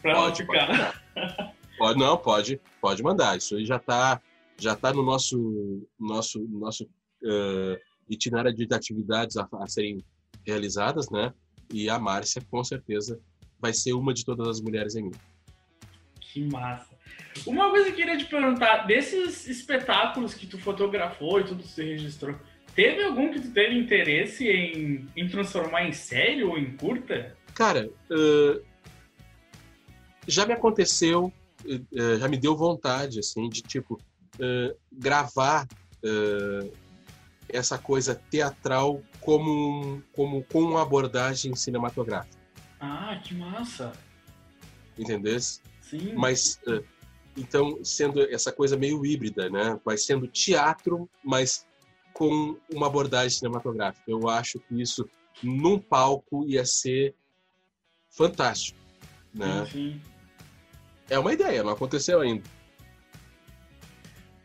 [0.00, 1.04] Pra pode, ela ficar.
[1.14, 3.36] Pode, pode, não, pode, pode mandar.
[3.36, 4.20] Isso aí já tá,
[4.58, 7.76] já tá no nosso, nosso, nosso uh,
[8.08, 10.04] itinerário de atividades a, a serem
[10.46, 11.32] realizadas, né?
[11.72, 13.20] E a Márcia, com certeza,
[13.58, 15.12] vai ser uma de todas as mulheres em mim.
[16.32, 16.96] Que massa.
[17.44, 21.82] Uma coisa que eu queria te perguntar, desses espetáculos que tu fotografou e tudo se
[21.82, 22.36] registrou,
[22.72, 27.36] teve algum que tu teve interesse em, em transformar em série ou em curta?
[27.52, 28.62] Cara, uh,
[30.26, 31.32] já me aconteceu,
[31.64, 35.66] uh, já me deu vontade, assim, de, tipo, uh, gravar
[37.46, 42.38] essa coisa teatral como, como com uma abordagem cinematográfica.
[42.80, 43.92] Ah, que massa!
[44.96, 45.60] Entendesse?
[45.90, 46.14] Sim.
[46.14, 46.84] Mas uh,
[47.36, 49.78] então sendo essa coisa meio híbrida, né?
[49.84, 51.66] Vai sendo teatro, mas
[52.12, 54.04] com uma abordagem cinematográfica.
[54.08, 55.08] Eu acho que isso
[55.42, 57.14] num palco ia ser
[58.10, 58.78] fantástico.
[59.34, 59.66] Né?
[59.70, 60.00] Sim.
[61.08, 62.44] É uma ideia, não aconteceu ainda.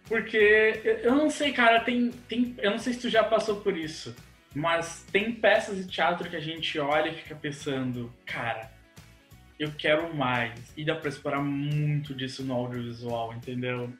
[0.07, 0.37] Porque
[0.83, 2.55] eu- eu não sei, cara, tem, tem.
[2.59, 4.15] Eu não sei se tu já passou por isso.
[4.53, 8.71] Mas tem peças de teatro que a gente olha e fica pensando, cara,
[9.59, 10.73] eu quero mais.
[10.75, 13.91] E dá pra explorar muito disso no audiovisual, entendeu?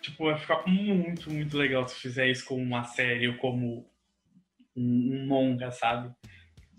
[0.00, 3.86] Tipo, vai ficar muito, muito legal se fizer isso como uma série ou como
[4.76, 6.12] um, longa, sabe?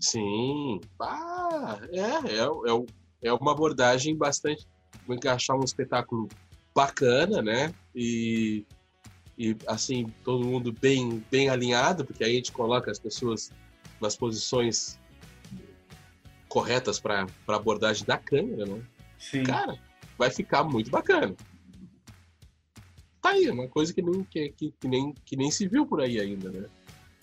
[0.00, 0.80] Sim.
[1.00, 4.66] Ah, é, é, é, é uma abordagem bastante.
[5.06, 6.30] Vou encaixar um espetáculo
[6.74, 7.72] bacana, né?
[7.94, 8.66] E,
[9.38, 13.52] e assim, todo mundo bem, bem alinhado, porque aí a gente coloca as pessoas
[14.00, 14.98] nas posições
[16.54, 18.80] corretas para abordagem da câmera, né?
[19.18, 19.42] Sim.
[19.42, 19.76] Cara,
[20.16, 21.34] vai ficar muito bacana.
[23.20, 26.00] Tá aí, uma coisa que nem, que, que, que nem, que nem se viu por
[26.00, 26.68] aí ainda, né?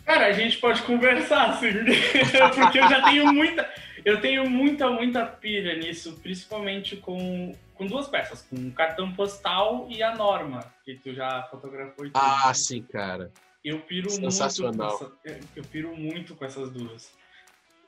[0.04, 1.70] Cara, a gente pode conversar, assim,
[2.54, 8.10] porque eu já tenho muita, eu tenho muita, muita pilha nisso, principalmente com, com duas
[8.10, 12.06] peças, com o cartão postal e a norma, que tu já fotografou.
[12.16, 13.32] Ah, sim, cara.
[13.64, 15.00] Eu piro Sensacional.
[15.00, 17.21] muito essa, eu piro muito com essas duas.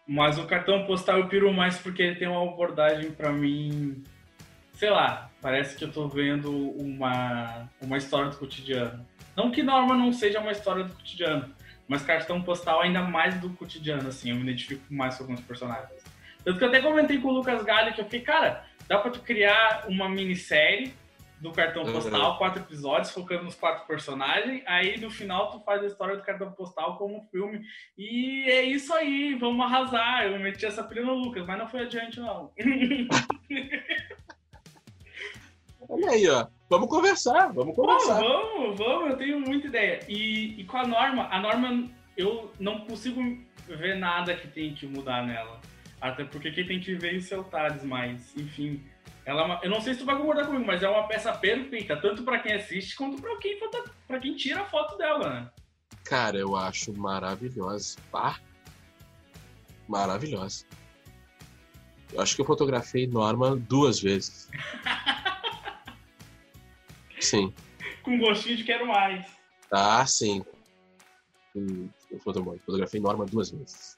[0.07, 4.03] Mas o cartão postal eu piro mais porque ele tem uma abordagem pra mim,
[4.73, 9.05] sei lá, parece que eu tô vendo uma, uma história do cotidiano.
[9.35, 11.53] Não que norma não seja uma história do cotidiano,
[11.87, 16.03] mas cartão postal ainda mais do cotidiano, assim, eu me identifico mais com alguns personagens.
[16.43, 19.09] Tanto que eu até comentei com o Lucas Galho que eu fiquei, cara, dá pra
[19.09, 20.93] tu criar uma minissérie
[21.43, 21.91] do cartão Uhum.
[21.91, 26.23] postal, quatro episódios, focando nos quatro personagens, aí no final tu faz a história do
[26.23, 27.61] cartão postal como um filme,
[27.97, 30.23] e é isso aí, vamos arrasar.
[30.25, 32.51] Eu meti essa pilha no Lucas, mas não foi adiante, não.
[35.89, 36.47] Olha aí, ó.
[36.69, 38.19] Vamos conversar, vamos Pô, conversar.
[38.21, 39.99] vamos, vamos, eu tenho muita ideia.
[40.07, 43.21] E, e com a norma, a norma, eu não consigo
[43.67, 45.59] ver nada que tem que mudar nela.
[46.01, 48.81] Até porque quem tem que ver isso é o Thales, mas, enfim.
[49.25, 51.31] Ela é uma- eu não sei se tu vai concordar comigo, mas é uma peça
[51.33, 53.57] perfeita, tanto pra quem assiste quanto pra quem,
[54.07, 55.51] pra quem tira a foto dela, né?
[56.03, 57.97] Cara, eu acho maravilhosa.
[58.11, 58.39] Pá.
[59.87, 60.65] Maravilhosa.
[62.11, 64.49] Eu acho que eu fotografei Norma duas vezes.
[67.19, 67.53] Sim.
[68.03, 69.25] Com gostinho de quero mais.
[69.71, 70.43] Ah, sim.
[71.55, 73.97] Hum, Eu foto- fotografei Norma duas vezes.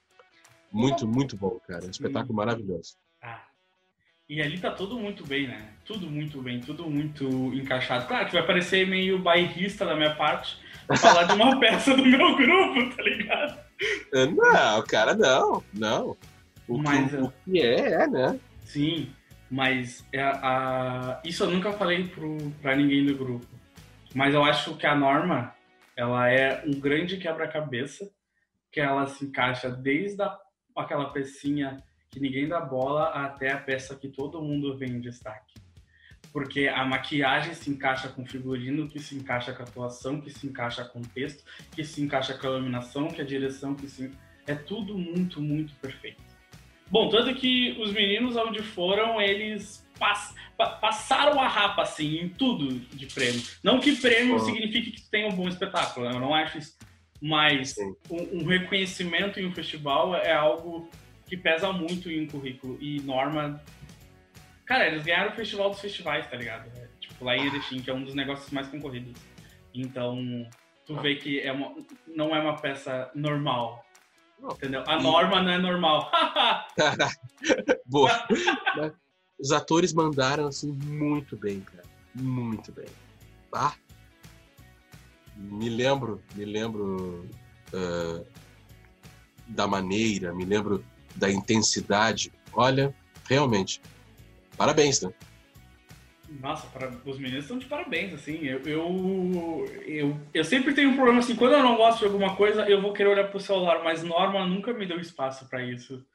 [0.72, 1.86] Muito, muito bom, cara.
[1.86, 2.96] Um espetáculo maravilhoso.
[4.28, 5.70] E ali tá tudo muito bem, né?
[5.86, 8.08] Tudo muito bem, tudo muito encaixado.
[8.08, 10.58] Claro que vai parecer meio bairrista da minha parte
[10.98, 13.60] falar de uma peça do meu grupo, tá ligado?
[14.14, 15.64] Ah, Não, cara, não.
[15.74, 16.18] Não.
[16.68, 17.22] O, Mas, que, é.
[17.22, 18.40] o que é, é, né?
[18.64, 19.14] Sim,
[19.50, 23.46] mas é a, isso eu nunca falei pro, pra ninguém do grupo.
[24.14, 25.54] Mas eu acho que a Norma,
[25.96, 28.10] ela é um grande quebra-cabeça,
[28.72, 30.36] que ela se encaixa desde a,
[30.76, 31.84] aquela pecinha
[32.16, 35.54] que ninguém dá bola até a peça que todo mundo vê em destaque.
[36.32, 40.30] Porque a maquiagem se encaixa com o figurino, que se encaixa com a atuação, que
[40.32, 43.86] se encaixa com o texto, que se encaixa com a iluminação, que a direção, que
[43.90, 44.10] se...
[44.48, 46.22] É tudo muito, muito perfeito.
[46.90, 52.30] Bom, tanto que os meninos onde foram, eles pass- pa- passaram a rapa, assim, em
[52.30, 53.42] tudo de prêmio.
[53.62, 56.78] Não que prêmio signifique que tu tenha um bom espetáculo, eu não acho isso.
[57.22, 57.76] Mas
[58.10, 60.90] um, um reconhecimento em um festival é algo
[61.26, 62.78] que pesa muito em um currículo.
[62.82, 63.62] E Norma...
[64.66, 66.68] Cara, eles ganharam o festival dos festivais, tá ligado?
[66.76, 69.14] É, tipo, lá em Erechim, que é um dos negócios mais concorridos.
[69.74, 70.18] Então,
[70.86, 71.76] tu vê que é uma,
[72.08, 73.86] não é uma peça normal.
[74.40, 74.52] Não.
[74.52, 74.84] Entendeu?
[74.88, 76.12] A norma não é normal.
[77.86, 78.28] Boa.
[79.40, 81.84] Os atores mandaram assim muito bem, cara.
[82.16, 82.88] Muito bem.
[83.52, 83.76] Tá?
[85.36, 87.30] Me lembro, me lembro
[87.74, 88.24] ah,
[89.48, 90.84] da maneira, me lembro
[91.16, 92.32] da intensidade.
[92.54, 92.94] Olha,
[93.28, 93.82] realmente,
[94.58, 95.12] parabéns, né?
[96.42, 96.92] Nossa, para...
[97.06, 98.46] os meninos estão de parabéns, assim.
[98.46, 102.36] Eu, eu, eu, eu sempre tenho um problema assim, quando eu não gosto de alguma
[102.36, 106.06] coisa, eu vou querer olhar pro celular, mas Norma nunca me deu espaço pra isso.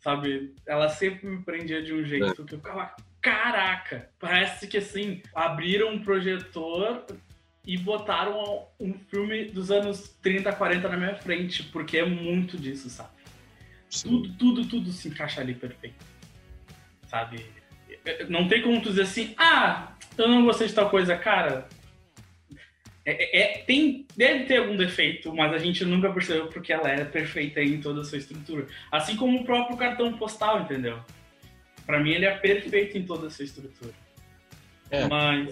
[0.00, 0.54] Sabe?
[0.66, 5.90] Ela sempre me prendia de um jeito que eu ficava, caraca, parece que assim, abriram
[5.90, 7.04] um projetor
[7.66, 12.88] e botaram um filme dos anos 30, 40 na minha frente, porque é muito disso,
[12.88, 13.10] sabe?
[13.90, 14.08] Sim.
[14.08, 16.04] tudo, tudo, tudo se encaixa ali perfeito.
[17.08, 17.46] Sabe?
[18.28, 21.68] Não tem como tu dizer assim, ah, eu não gostei de tal coisa, cara.
[23.04, 27.04] É, é- tem, deve ter algum defeito, mas a gente nunca percebeu porque ela é
[27.04, 28.66] perfeita em toda a sua estrutura.
[28.92, 31.00] Assim como o próprio cartão postal, entendeu?
[31.86, 33.94] Pra mim ele é perfeito em toda a sua estrutura.
[34.90, 35.48] É, mas.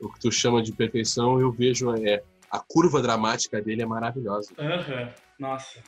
[0.00, 4.54] O que tu chama de perfeição, eu vejo é a curva dramática dele é maravilhosa.
[4.58, 5.82] Aham, nossa.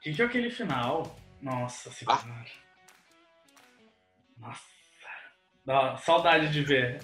[0.00, 1.18] Que que é aquele final?
[1.42, 2.20] Nossa senhora.
[4.38, 4.62] Nossa.
[5.64, 7.00] Dá saudade de ver.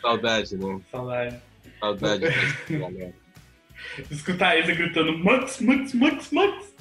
[0.00, 0.80] Saudade, né?
[0.90, 1.40] Saudade.
[1.78, 2.24] Saudade
[2.70, 3.14] galera.
[4.10, 6.74] Escutar eles gritando Max, Max, Max, Max.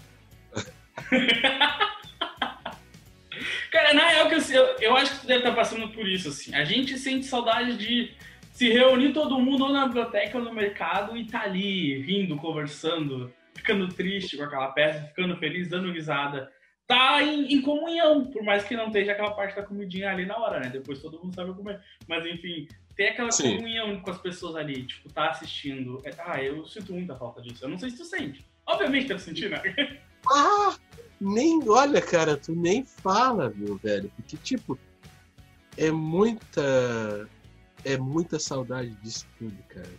[3.72, 6.54] Cara, na real, que eu, eu acho que tu deve estar passando por isso, assim.
[6.54, 8.14] A gente sente saudade de
[8.54, 13.34] se reunir todo mundo ou na biblioteca ou no mercado e tá ali, rindo, conversando,
[13.54, 16.52] ficando triste com aquela peça, ficando feliz, dando risada.
[16.88, 20.38] Tá em, em comunhão, por mais que não esteja aquela parte da comidinha ali na
[20.38, 20.70] hora, né?
[20.70, 21.82] Depois todo mundo sabe comer.
[22.08, 23.56] Mas enfim, ter aquela Sim.
[23.56, 26.02] comunhão com as pessoas ali, tipo, tá assistindo.
[26.04, 27.64] É- ah, eu sinto muita falta disso.
[27.64, 28.46] Eu não sei se tu sente.
[28.66, 29.62] Obviamente deve sentir, né?
[30.32, 30.76] Ah!
[31.20, 34.12] Nem, olha, cara, tu nem fala, meu velho.
[34.16, 34.78] Porque, tipo,
[35.78, 37.30] é muita.
[37.84, 39.90] É muita saudade disso tudo, cara.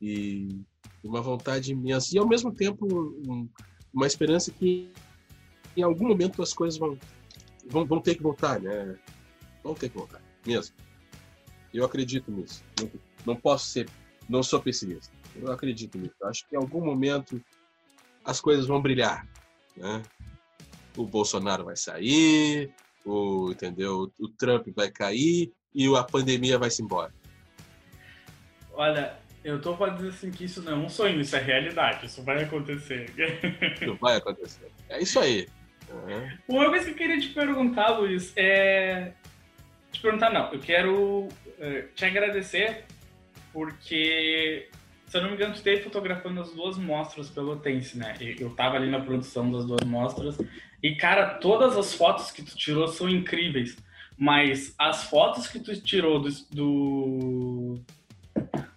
[0.00, 0.60] E
[1.02, 2.14] uma vontade imensa.
[2.14, 3.48] E ao mesmo tempo, um-
[3.92, 4.92] uma esperança que
[5.76, 6.98] em algum momento as coisas vão,
[7.66, 8.98] vão, vão ter que voltar, né?
[9.62, 10.74] Vão ter que voltar, mesmo.
[11.72, 12.62] Eu acredito nisso.
[12.80, 12.90] Não,
[13.26, 13.88] não posso ser.
[14.28, 15.12] Não sou pessimista.
[15.34, 16.14] Eu acredito nisso.
[16.24, 17.40] Acho que em algum momento
[18.24, 19.26] as coisas vão brilhar,
[19.76, 20.02] né?
[20.96, 22.72] O Bolsonaro vai sair,
[23.04, 24.10] o entendeu?
[24.18, 27.14] O Trump vai cair e a pandemia vai se embora.
[28.72, 32.06] Olha, eu tô pra dizer assim que isso não é um sonho, isso é realidade.
[32.06, 33.12] Isso vai acontecer.
[33.86, 34.68] Não vai acontecer.
[34.88, 35.48] É isso aí.
[36.04, 36.36] né?
[36.48, 39.12] Uma coisa que eu queria te perguntar, Luiz, é.
[39.92, 40.52] Te perguntar, não.
[40.52, 41.28] Eu quero
[41.60, 42.84] eh, te agradecer
[43.52, 44.68] porque,
[45.06, 48.16] se eu não me engano, tu esteve fotografando as duas mostras pelotense, né?
[48.20, 50.36] E Eu tava ali na produção das duas mostras.
[50.82, 53.76] E, cara, todas as fotos que tu tirou são incríveis.
[54.18, 57.80] Mas as fotos que tu tirou do, do,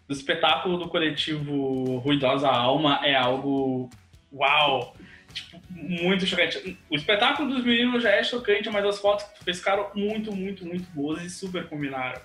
[0.10, 3.92] do espetáculo do coletivo Ruidosa Alma é algo.
[4.34, 4.96] Uau!
[5.32, 6.78] Tipo, muito chocante.
[6.90, 10.36] O espetáculo dos meninos já é chocante, mas as fotos que tu fez ficaram muito,
[10.36, 12.20] muito, muito boas e super combinaram.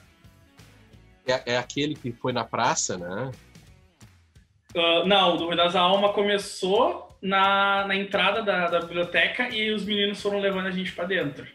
[1.27, 3.31] É, é aquele que foi na praça, né?
[4.75, 9.85] Ah, não, o do Ruidosa Alma começou na, na entrada da, da biblioteca e os
[9.85, 11.47] meninos foram levando a gente pra dentro.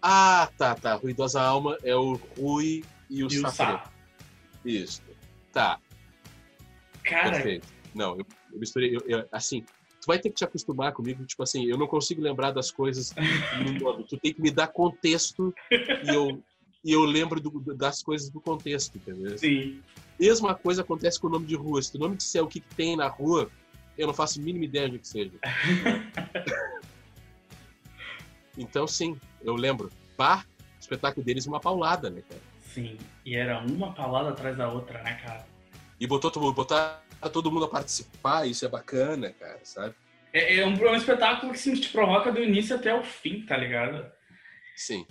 [0.00, 0.94] Ah, tá, tá.
[0.94, 3.50] Ruidosa Alma é o Rui e o e o.
[3.50, 3.84] Sá.
[4.64, 5.07] Isso.
[5.58, 5.80] Tá,
[7.02, 7.66] Cara, perfeito.
[7.92, 8.96] Não, eu, eu misturei.
[8.96, 9.62] eu- eu- assim,
[10.00, 11.26] tu vai ter que te acostumar comigo.
[11.26, 13.12] Tipo assim, eu não consigo lembrar das coisas
[13.54, 14.06] no nome.
[14.06, 15.52] Tu tem que me dar contexto
[16.04, 16.40] e eu,
[16.84, 19.36] e eu lembro do- das coisas do contexto, entendeu?
[19.36, 19.82] sim.
[20.20, 21.82] Mesma coisa acontece com o nome de rua.
[21.82, 23.50] Se o nome disser o que, que tem na rua,
[23.96, 25.32] eu não faço a mínima ideia de que seja.
[28.56, 29.90] então, sim, eu lembro.
[30.16, 32.40] Bah, o espetáculo deles é uma paulada, né, cara?
[32.78, 32.96] Sim.
[33.24, 35.44] E era uma palavra atrás da outra, né, cara?
[35.98, 37.02] E botou todo mundo, botar
[37.32, 39.94] todo mundo a participar, isso é bacana, cara, sabe?
[40.32, 43.44] É, é um, é um espetáculo que assim, te provoca do início até o fim,
[43.44, 44.08] tá ligado?
[44.76, 45.04] Sim.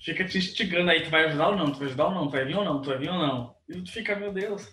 [0.00, 2.32] Fica te instigando aí, tu vai ajudar ou não, tu vai ajudar ou não, tu
[2.32, 3.54] vai vir ou não, tu vai vir ou não.
[3.68, 4.72] E tu fica, meu Deus.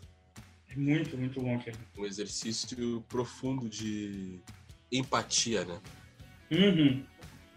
[0.69, 1.77] É muito, muito bom aquilo.
[1.97, 4.39] Um exercício profundo de
[4.91, 5.81] empatia, né?
[6.51, 7.03] Uhum.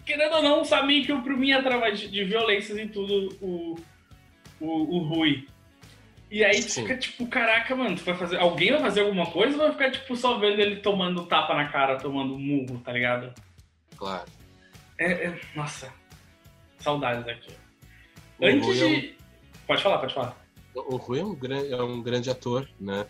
[0.05, 3.77] Querendo ou não, sabia que pra mim através de, de violências e tudo, o,
[4.61, 5.47] o, o Rui.
[6.31, 8.37] E aí tu fica tipo, caraca, mano, tu vai fazer.
[8.39, 11.69] Alguém vai fazer alguma coisa ou vai ficar, tipo, só vendo ele tomando tapa na
[11.69, 13.33] cara, tomando murro, tá ligado?
[13.97, 14.25] Claro.
[14.99, 15.93] É, é- nossa.
[16.79, 17.53] Saudades daqui.
[18.41, 19.15] O Antes Rui é um- de.
[19.67, 20.47] Pode falar, pode falar.
[20.75, 23.07] O Rui é um, gran- é um grande ator, né?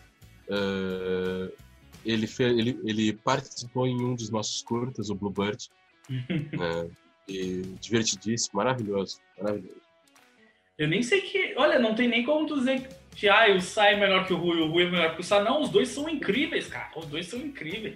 [0.49, 1.49] Ah,
[2.05, 5.69] ele, fe- ele, ele participou em um dos nossos curtas, o Bluebird,
[6.09, 6.89] né?
[7.27, 9.81] E divertidíssimo, maravilhoso, maravilhoso.
[10.77, 11.53] Eu nem sei que.
[11.57, 14.37] Olha, não tem nem como tu dizer que ah, o Sai é melhor que o
[14.37, 15.43] Rui, o Rui é melhor que o Sai.
[15.43, 16.89] Não, os dois são incríveis, cara.
[16.95, 17.95] Os dois são incríveis.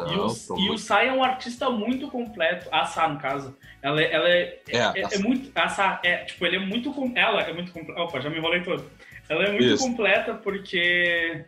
[0.00, 2.68] e, Não, o, tô e o Sai é um artista muito completo.
[2.72, 3.56] A Sá, no caso.
[3.82, 5.50] Ela, é- ela é, É, é, a- é muito.
[5.54, 6.92] A Sá, é, tipo, ele é muito.
[6.94, 8.00] com- Ela é muito completa.
[8.00, 8.90] Opa, já me enrolei todo.
[9.28, 9.82] Ela é muito Isso.
[9.86, 11.44] completa porque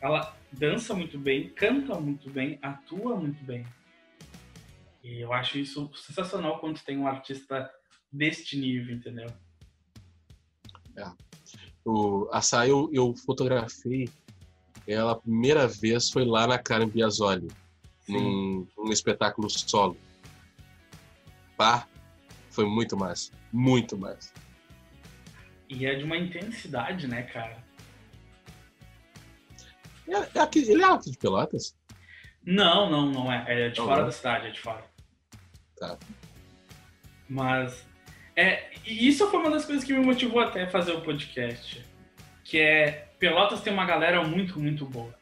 [0.00, 3.64] ela dança muito bem, canta muito bem, atua muito bem.
[5.02, 7.70] E eu acho isso sensacional quando tem um artista
[8.12, 9.26] deste nível, entendeu?
[11.84, 14.08] O, a Sai eu, eu fotografei
[14.86, 17.48] ela a primeira vez foi lá na Karen Biasoli,
[18.08, 19.96] num, num espetáculo solo.
[21.56, 21.88] Pá,
[22.50, 24.32] foi muito massa, muito massa.
[25.68, 27.64] E é de uma intensidade, né, cara?
[30.06, 31.76] É, é aqui, ele é alto de Pelotas?
[32.44, 33.44] Não, não, não é.
[33.66, 34.04] É de Não fora é?
[34.04, 34.84] da cidade, é de fora.
[35.76, 35.98] Tá.
[37.28, 37.84] Mas.
[38.36, 41.82] É, e isso foi uma das coisas que me motivou até a fazer o podcast.
[42.44, 43.08] Que é.
[43.18, 45.14] Pelotas tem uma galera muito, muito boa.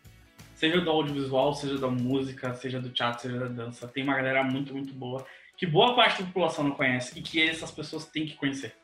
[0.56, 3.86] Seja do audiovisual, seja da música, seja do teatro, seja da dança.
[3.86, 5.24] Tem uma galera muito, muito boa.
[5.56, 8.74] que boa parte da população não conhece e que essas pessoas têm que conhecer.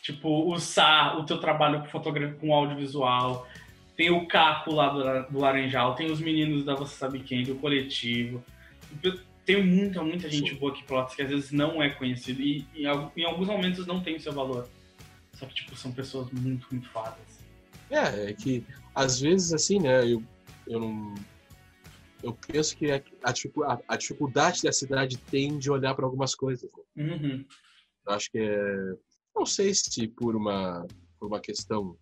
[0.00, 3.48] Tipo, o Sá, o teu trabalho com fotografia, com audiovisual,
[3.96, 7.56] tem o Caco lá do, do Laranjal, tem os meninos da Você Sabe Quem, do
[7.56, 8.44] coletivo.
[9.44, 10.58] Tem muita, muita gente Sim.
[10.58, 14.02] boa aqui Pelotas que às vezes não é conhecido e, e, em alguns momentos não
[14.02, 14.68] tem o seu valor.
[15.34, 17.44] Só que, tipo, são pessoas muito, muito fadas.
[17.90, 18.64] É, é que
[18.94, 20.22] às vezes, assim, né, eu,
[20.66, 21.14] eu não.
[22.22, 26.70] Eu penso que a, a, a dificuldade da cidade tem de olhar para algumas coisas.
[26.96, 27.04] Né?
[27.04, 27.44] Uhum.
[28.06, 28.94] Eu acho que é.
[29.34, 30.86] Não sei se por uma,
[31.18, 31.98] por uma questão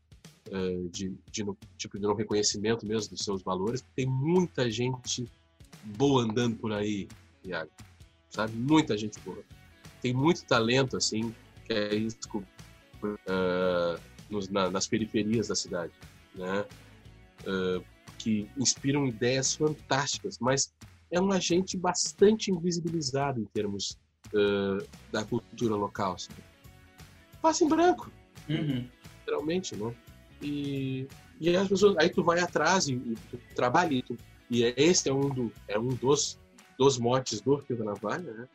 [0.49, 1.45] uh, de, de,
[1.79, 5.27] tipo, de não reconhecimento mesmo dos seus valores, tem muita gente
[5.97, 7.09] boa andando por aí,
[7.45, 7.71] Iago.
[8.31, 8.53] Sabe?
[8.55, 9.43] Muita gente boa.
[10.01, 11.35] Tem muito talento, assim,
[11.65, 12.19] que é isso
[13.03, 15.93] uh, nos, na, nas periferias da cidade,
[16.35, 16.65] né?
[17.47, 17.85] Uh,
[18.19, 20.73] que inspiram ideias fantásticas, mas
[21.11, 23.99] é um agente bastante invisibilizado em termos
[24.33, 26.19] uh, da cultura local.
[26.19, 26.43] Sabe?
[27.41, 28.11] Passa em branco,
[28.49, 28.89] uhum.
[29.19, 29.95] literalmente, né?
[30.41, 31.07] E,
[31.41, 34.17] e as pessoas, aí tu vai atrás e, e tu trabalha e, tu,
[34.51, 36.39] e esse é um, do, é um dos,
[36.83, 38.49] dos motes do Fio da Navalha, né?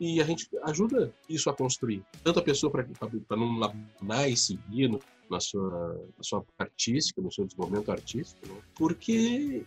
[0.00, 2.02] e a gente ajuda isso a construir.
[2.24, 5.00] Tanto a pessoa para não labunar e seguir no,
[5.30, 8.60] na, sua, na sua artística, no seu desenvolvimento artístico, né?
[8.74, 9.62] porque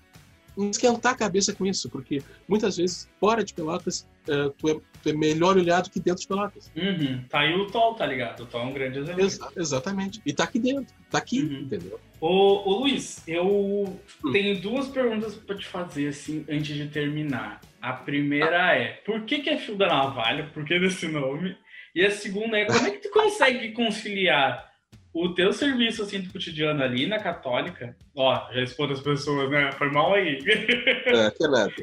[0.70, 5.10] esquentar a cabeça com isso, porque muitas vezes fora de Pelotas uh, tu, é, tu,
[5.10, 6.72] é, melhor olhado que dentro de Pelotas.
[6.76, 7.24] Uhum.
[7.30, 8.44] Tá aí o Tol, tá ligado?
[8.44, 9.22] O Tol é um grande exemplo.
[9.22, 10.22] Exa exatamente.
[10.26, 11.62] E tá aqui dentro, tá aqui, uhum.
[11.62, 12.00] entendeu?
[12.20, 14.32] Ô, ô Luiz, eu hum.
[14.32, 17.62] tenho duas perguntas para te fazer assim antes de terminar.
[17.84, 18.76] A primeira ah.
[18.76, 20.50] é, por que, que é fio da navalha?
[20.54, 21.58] Por que desse nome?
[21.94, 24.72] E a segunda é, como é que tu consegue conciliar
[25.14, 29.70] o teu serviço assim do cotidiano ali na Católica, ó, já expondo as pessoas, né?
[29.74, 30.40] Foi mal aí.
[30.48, 31.74] É, que nada.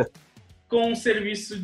[0.66, 1.62] com um serviço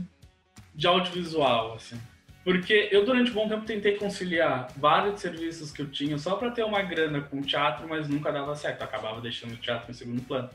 [0.75, 1.99] de audiovisual, assim.
[2.45, 6.51] Porque eu durante um bom tempo tentei conciliar vários serviços que eu tinha só para
[6.51, 8.83] ter uma grana com teatro, mas nunca dava certo.
[8.83, 10.51] Eu acabava deixando o teatro em segundo plano.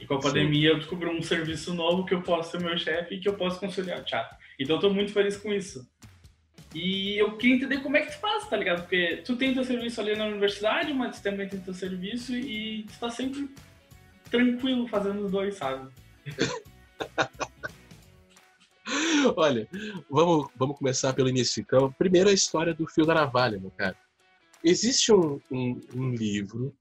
[0.00, 0.74] E com a pandemia Sim.
[0.74, 3.58] eu descobri um serviço novo que eu posso ser meu chefe e que eu posso
[3.58, 4.36] conciliar o teatro.
[4.58, 5.86] Então eu tô muito feliz com isso.
[6.74, 8.82] E eu queria entender como é que tu faz, tá ligado?
[8.82, 12.84] Porque tu tem teu serviço ali na universidade, mas tu também tem teu serviço e
[12.84, 13.48] tu tá sempre
[14.30, 15.90] tranquilo fazendo os dois, sabe?
[19.36, 19.68] Olha,
[20.10, 21.60] vamos, vamos começar pelo início.
[21.60, 23.96] Então, primeiro a história do fio da navalha, meu cara.
[24.62, 26.74] Existe um, um, um livro,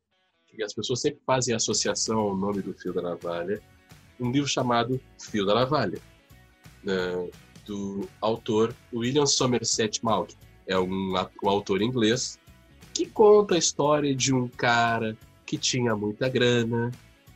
[0.58, 3.62] que as pessoas sempre fazem associação ao nome do fio da navalha,
[4.20, 6.02] um livro chamado Fio da Navalha.
[6.84, 7.30] Né?
[7.68, 10.36] do autor William Somerset Maugham.
[10.66, 12.40] É um, um autor inglês
[12.94, 16.90] que conta a história de um cara que tinha muita grana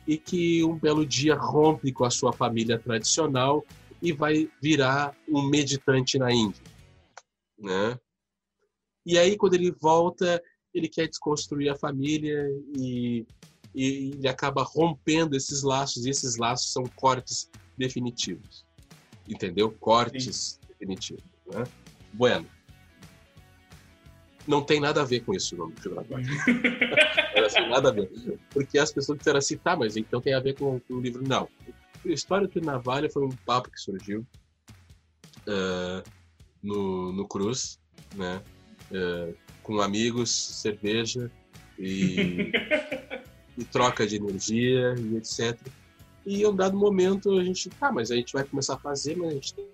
[0.06, 3.64] e que um belo dia rompe com a sua família tradicional
[4.00, 6.62] e vai virar um meditante na Índia,
[7.56, 7.96] né?
[9.06, 10.42] E aí quando ele volta,
[10.74, 13.26] ele quer desconstruir a família e,
[13.74, 18.64] e ele acaba rompendo esses laços e esses laços são cortes definitivos
[19.28, 19.70] entendeu?
[19.80, 20.68] Cortes Sim.
[20.68, 21.24] definitivos.
[21.52, 21.64] Né?
[22.12, 22.46] Bueno.
[24.46, 25.98] Não tem nada a ver com isso o nome do filme
[27.46, 28.10] assim, nada a ver.
[28.50, 31.22] Porque as pessoas disseram assim, tá, mas então tem a ver com, com o livro.
[31.26, 31.48] Não.
[32.04, 34.26] A história do Navalha foi um papo que surgiu
[35.46, 36.02] uh,
[36.60, 37.78] no, no Cruz,
[38.16, 38.42] né?
[38.90, 41.30] Uh, com amigos, cerveja
[41.78, 42.52] e,
[43.56, 45.58] e troca de energia e etc.
[46.24, 49.16] E em um dado momento a gente, tá, mas a gente vai começar a fazer,
[49.16, 49.64] mas a gente tem,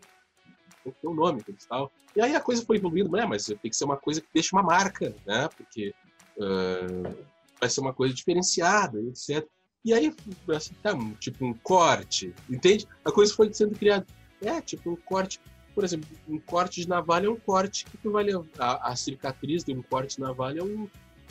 [0.84, 1.92] tem que ter um nome e tal.
[2.16, 3.26] E aí a coisa foi evoluindo, né?
[3.26, 5.48] Mas tem que ser uma coisa que deixe uma marca, né?
[5.56, 5.94] Porque
[6.36, 7.24] uh,
[7.60, 9.46] vai ser uma coisa diferenciada, etc.
[9.84, 10.14] E aí,
[10.54, 12.86] assim, tá, tipo um corte, entende?
[13.04, 14.06] A coisa foi sendo criada.
[14.42, 15.40] É, tipo um corte.
[15.78, 18.44] Por exemplo, um corte de navalha é um corte que tu vai levar.
[18.58, 20.88] A, a cicatriz de um corte de navalha é um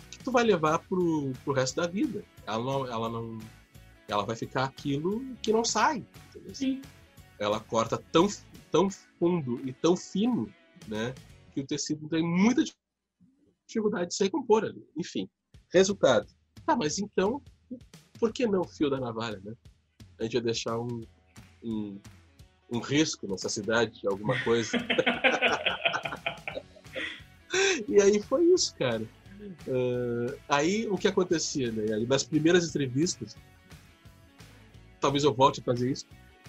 [0.10, 2.24] que tu vai levar pro, pro resto da vida.
[2.46, 3.38] Ela não, ela não,
[4.08, 6.06] ela vai ficar aquilo que não sai.
[6.30, 6.56] Entendeu?
[6.56, 6.82] Sim.
[7.38, 8.26] Ela corta tão,
[8.72, 10.50] tão fundo e tão fino,
[10.88, 11.14] né,
[11.52, 12.64] que o tecido tem muita
[13.68, 14.82] dificuldade de se recompor ali.
[14.96, 15.30] Enfim,
[15.74, 16.26] resultado.
[16.66, 17.42] Tá, mas então,
[18.18, 19.54] por que não o fio da navalha, né?
[20.18, 21.02] A gente ia deixar um,
[21.62, 22.00] um,
[22.70, 24.78] um risco nessa cidade de alguma coisa.
[27.88, 29.04] e aí foi isso, cara.
[29.68, 31.86] Uh, aí o que acontecia, né?
[32.08, 33.38] Nas primeiras entrevistas,
[35.00, 36.06] talvez eu volte a fazer isso.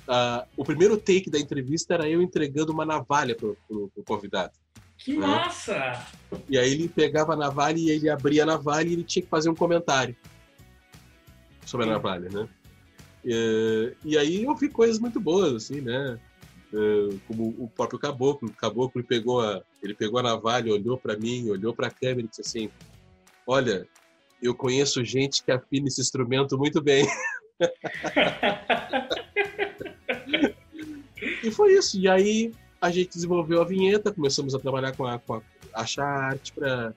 [0.08, 4.52] Uh, o primeiro take da entrevista era eu entregando uma navalha pro, pro, pro convidado.
[4.96, 5.26] Que né?
[5.26, 6.06] massa!
[6.48, 9.28] E aí ele pegava a navalha e ele abria a navalha e ele tinha que
[9.28, 10.16] fazer um comentário
[11.64, 12.48] sobre a navalha, né?
[13.24, 16.18] E, e aí eu vi coisas muito boas, assim, né?
[16.72, 18.48] Uh, como o próprio caboclo.
[18.48, 22.20] O caboclo pegou a, ele pegou a navalha, olhou para mim, olhou para a câmera
[22.20, 22.70] e disse assim:
[23.46, 23.88] Olha,
[24.42, 27.06] eu conheço gente que afina esse instrumento muito bem.
[31.42, 31.98] e foi isso.
[31.98, 35.42] E aí a gente desenvolveu a vinheta, começamos a trabalhar com a, com a
[35.74, 36.94] achar arte para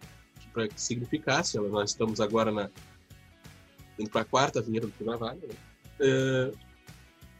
[0.53, 1.57] para que significasse.
[1.57, 2.69] Nós estamos agora na
[3.97, 5.39] indo para a quarta vinheta do Navalha.
[5.41, 5.55] Né?
[6.01, 6.57] Uh,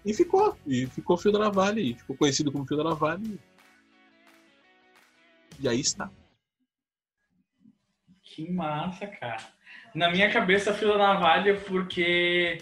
[0.06, 0.58] e ficou.
[0.66, 1.80] E ficou Fio da Navalha.
[1.80, 3.22] E ficou conhecido como Fio da Navalha.
[5.60, 6.10] E aí está.
[8.24, 9.44] Que massa, cara.
[9.94, 12.60] Na minha cabeça, Fio da Navalha, porque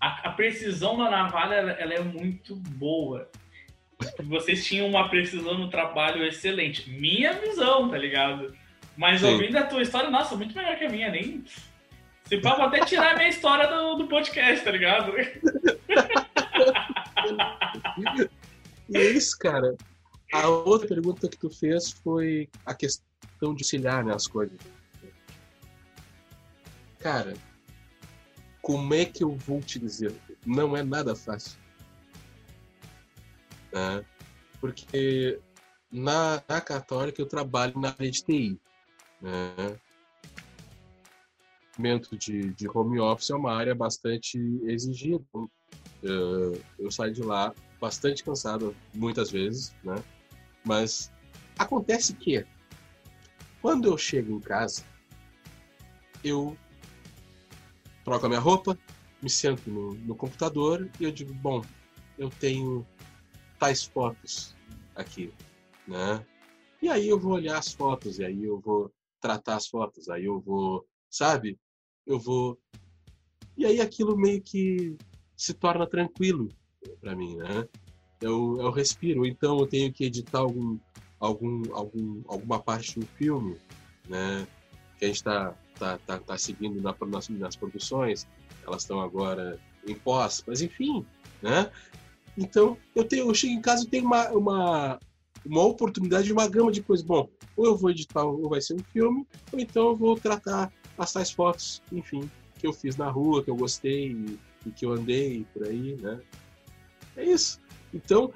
[0.00, 3.30] a, a precisão da navalha ela, ela é muito boa.
[4.24, 6.90] Vocês tinham uma precisão no trabalho excelente.
[6.90, 8.54] Minha visão, tá ligado?
[8.96, 9.32] Mas Sim.
[9.32, 11.10] ouvindo a tua história, nossa, muito melhor que a minha.
[11.10, 11.44] Nem.
[12.34, 15.12] Se pá, vou até tirar a minha história do, do podcast, tá ligado?
[18.88, 19.76] e é isso, cara.
[20.32, 24.58] A outra pergunta que tu fez foi a questão de auxiliar né, as coisas.
[26.98, 27.34] Cara,
[28.60, 30.12] como é que eu vou te dizer?
[30.44, 31.56] Não é nada fácil.
[33.72, 34.04] Né?
[34.60, 35.38] Porque
[35.88, 38.58] na, na Católica eu trabalho na área de TI.
[39.22, 39.78] Né?
[42.18, 45.24] De, de home office é uma área bastante exigida.
[46.02, 50.02] Eu, eu saio de lá bastante cansado muitas vezes, né?
[50.64, 51.10] Mas
[51.58, 52.46] acontece que
[53.60, 54.84] quando eu chego em casa,
[56.22, 56.56] eu
[58.04, 58.78] troco a minha roupa,
[59.22, 61.62] me sento no, no computador e eu digo, bom,
[62.18, 62.86] eu tenho
[63.58, 64.54] tais fotos
[64.94, 65.32] aqui,
[65.88, 66.24] né?
[66.80, 70.26] E aí eu vou olhar as fotos, e aí eu vou tratar as fotos, aí
[70.26, 71.58] eu vou, sabe?
[72.06, 72.58] Eu vou.
[73.56, 74.96] E aí aquilo meio que
[75.36, 76.48] se torna tranquilo
[77.00, 77.68] para mim, né?
[78.20, 80.78] Eu, eu respiro, então eu tenho que editar algum,
[81.18, 83.56] algum, algum, alguma parte do filme,
[84.08, 84.46] né?
[84.98, 88.26] Que a gente está tá, tá, tá seguindo na, nas, nas produções,
[88.66, 91.04] elas estão agora em pós, mas enfim,
[91.42, 91.70] né?
[92.36, 94.98] Então, eu, tenho, eu chego em casa e tenho uma, uma,
[95.44, 97.04] uma oportunidade de uma gama de coisas.
[97.04, 100.72] Bom, ou eu vou editar, ou vai ser um filme, ou então eu vou tratar
[100.98, 104.86] as tais fotos, enfim, que eu fiz na rua, que eu gostei e, e que
[104.86, 106.20] eu andei por aí, né?
[107.16, 107.60] É isso.
[107.92, 108.32] Então,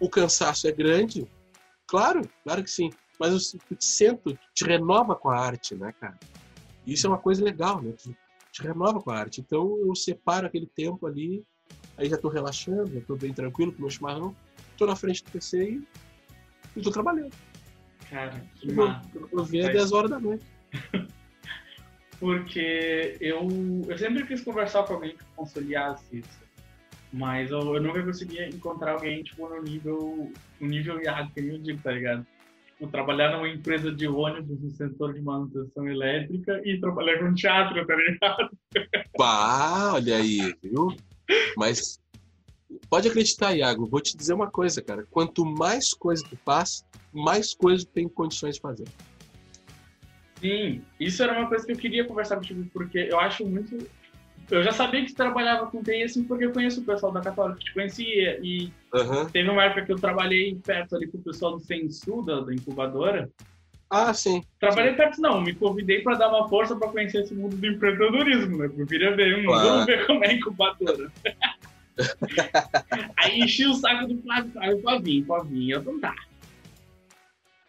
[0.00, 1.26] o cansaço é grande?
[1.86, 6.18] Claro, claro que sim mas o te sento, te renova com a arte, né, cara?
[6.86, 7.92] Isso é uma coisa legal, né?
[7.92, 8.16] Te,
[8.52, 9.40] te renova com a arte.
[9.40, 11.44] Então eu separo aquele tempo ali,
[11.96, 14.36] aí já tô relaxando, já tô bem tranquilo com o meu chimarrão,
[14.76, 15.88] tô na frente do PC e,
[16.76, 17.34] e tô trabalhando.
[18.08, 19.10] Cara, que massa.
[19.32, 20.44] Eu vi às 10 horas da noite.
[22.18, 23.48] Porque eu,
[23.88, 26.46] eu sempre quis conversar com alguém que conciliasse isso.
[27.12, 31.58] Mas eu, eu nunca conseguia encontrar alguém, tipo, no nível, no nível Iago, que eu
[31.58, 32.26] digo, tá ligado?
[32.76, 37.86] tipo, trabalhar numa empresa de ônibus no setor de manutenção elétrica e trabalhar com teatro,
[37.86, 38.50] tá ligado?
[39.16, 40.88] Pá, olha aí, viu?
[41.56, 41.98] Mas
[42.88, 45.06] pode acreditar, Iago, vou te dizer uma coisa, cara.
[45.10, 48.86] Quanto mais coisa tu faz, mais coisa tu tem condições de fazer.
[50.40, 53.86] Sim, isso era uma coisa que eu queria conversar contigo, porque eu acho muito
[54.50, 57.20] eu já sabia que você trabalhava com TI, assim, porque eu conheço o pessoal da
[57.20, 58.38] Católica, te conhecia.
[58.42, 59.28] E uhum.
[59.28, 62.54] teve uma época que eu trabalhei perto ali com o pessoal do Sensu, da, da
[62.54, 63.28] incubadora.
[63.90, 64.42] Ah, sim.
[64.60, 64.96] Trabalhei sim.
[64.98, 65.40] perto, não.
[65.40, 68.70] Me convidei para dar uma força para conhecer esse mundo do empreendedorismo, né?
[68.76, 71.10] Eu queria ver, um, vamos ver como é a incubadora.
[73.18, 76.14] aí enchi o saco do Flávio, aí o Flavinho, Flavinho, eu não tá.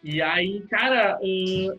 [0.04, 1.78] E aí, cara, uh,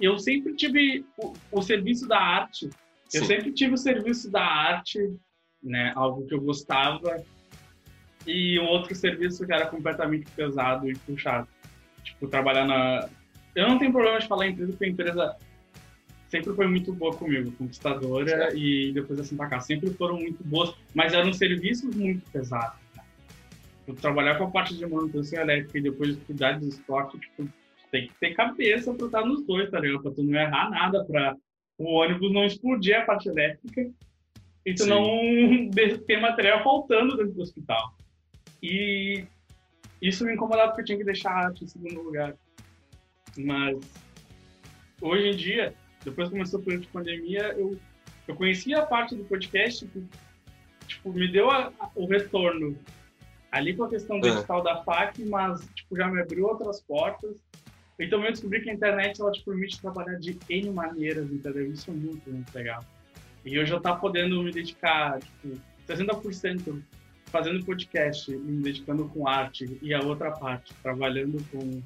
[0.00, 2.70] eu sempre tive o, o serviço da arte
[3.12, 4.98] eu sempre tive o serviço da arte,
[5.62, 5.92] né?
[5.96, 7.22] Algo que eu gostava.
[8.26, 11.48] E um outro serviço que era completamente pesado e puxado.
[12.04, 13.08] Tipo, trabalhar na.
[13.54, 15.36] Eu não tenho problema de falar em empresa, porque a empresa
[16.28, 19.58] sempre foi muito boa comigo, conquistadora e depois assim pra cá.
[19.58, 22.78] Sempre foram muito boas, mas eram serviços muito pesados.
[22.94, 23.02] Né?
[23.88, 27.48] Eu trabalhar com a parte de manutenção elétrica e depois cuidar de estoque, tipo,
[27.90, 30.02] tem que ter cabeça pra estar nos dois, tá ligado?
[30.02, 31.36] Pra tu não errar nada, pra
[31.78, 33.90] o ônibus não explodir a parte elétrica
[34.66, 34.90] e tu Sim.
[34.90, 35.70] não
[36.06, 37.96] ter material faltando dentro do hospital.
[38.62, 39.24] E
[40.00, 42.34] isso me incomodava porque eu tinha que deixar a arte em segundo lugar.
[43.38, 43.78] Mas
[45.00, 45.74] hoje em dia,
[46.04, 47.78] depois que começou a pandemia, eu,
[48.28, 50.04] eu conhecia a parte do podcast que
[50.86, 52.76] tipo, me deu a, a, o retorno
[53.50, 54.20] ali com a questão é.
[54.20, 57.36] digital da FAC, mas tipo, já me abriu outras portas
[58.00, 61.70] então eu descobri que a internet ela te permite trabalhar de N maneiras, entendeu?
[61.70, 62.84] Isso é muito, muito legal.
[63.44, 66.82] E eu já tá podendo me dedicar, tipo, 60%
[67.26, 71.82] fazendo podcast, me dedicando com arte e a outra parte, trabalhando com,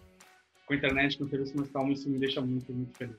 [0.67, 3.17] com internet, com serviço calmo, isso me deixa muito, muito feliz.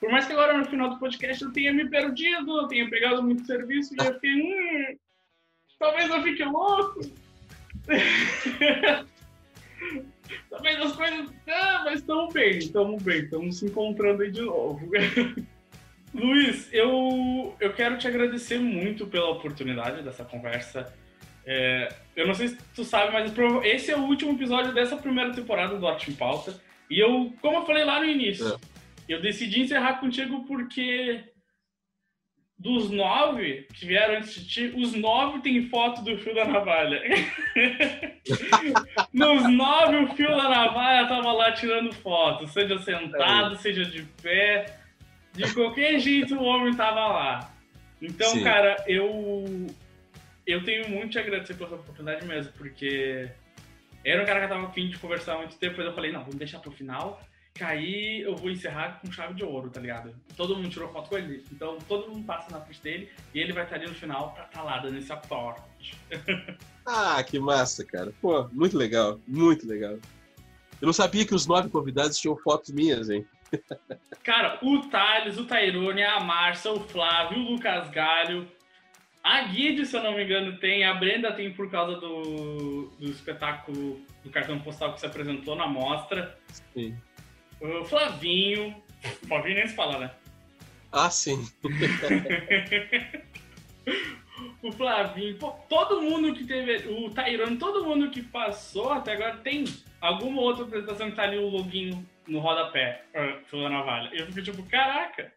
[0.00, 3.22] Por mais que agora no final do podcast eu tenha me perdido, eu tenha pegado
[3.22, 4.96] muito serviço e eu fiquei, hum,
[5.78, 7.00] talvez eu fique louco.
[10.50, 11.30] talvez as coisas.
[11.48, 14.90] Ah, mas estamos bem, estamos bem, estamos se encontrando aí de novo.
[16.14, 20.92] Luiz, eu, eu quero te agradecer muito pela oportunidade dessa conversa.
[21.44, 23.32] É, eu não sei se tu sabe, mas
[23.64, 26.58] esse é o último episódio dessa primeira temporada do Arte em Pauta.
[26.90, 28.56] E eu, como eu falei lá no início, é.
[29.08, 31.22] eu decidi encerrar contigo porque
[32.58, 37.02] dos nove que vieram antes de ti, os nove têm foto do fio da navalha.
[39.12, 43.58] Nos nove, o fio da navalha tava lá tirando foto, seja sentado, é.
[43.58, 44.78] seja de pé.
[45.34, 47.52] De qualquer jeito o homem tava lá.
[48.00, 48.42] Então, Sim.
[48.42, 49.66] cara, eu
[50.46, 53.28] eu tenho muito a agradecer pela oportunidade mesmo, porque
[54.04, 56.12] era um cara que eu tava afim de conversar há muito tempo, depois eu falei,
[56.12, 57.20] não, vamos deixar pro final,
[57.64, 60.14] aí eu vou encerrar com chave de ouro, tá ligado?
[60.36, 63.52] Todo mundo tirou foto com ele, então todo mundo passa na frente dele e ele
[63.52, 65.96] vai estar ali no final pra estar tá lá dando esse aporte.
[66.86, 68.12] ah, que massa, cara.
[68.20, 69.98] Pô, muito legal, muito legal.
[70.80, 73.26] Eu não sabia que os nove convidados tinham fotos minhas, hein?
[74.22, 78.46] Cara, o Thales, o Tairone, a Márcia, o Flávio, o Lucas Galho,
[79.26, 83.10] a Guide, se eu não me engano, tem, a Brenda tem por causa do, do
[83.10, 86.38] espetáculo do cartão postal que se apresentou na mostra.
[86.72, 86.96] Sim.
[87.60, 88.74] O Flavinho.
[89.22, 90.10] O Flavinho nem se fala, né?
[90.92, 91.46] Ah, sim.
[94.62, 99.38] o Flavinho, pô, todo mundo que teve, o Tairone, todo mundo que passou até agora
[99.38, 99.64] tem
[100.00, 103.04] alguma outra apresentação que tá ali o loginho no rodapé,
[103.50, 104.10] pela navalha.
[104.12, 105.32] Eu fico tipo, caraca!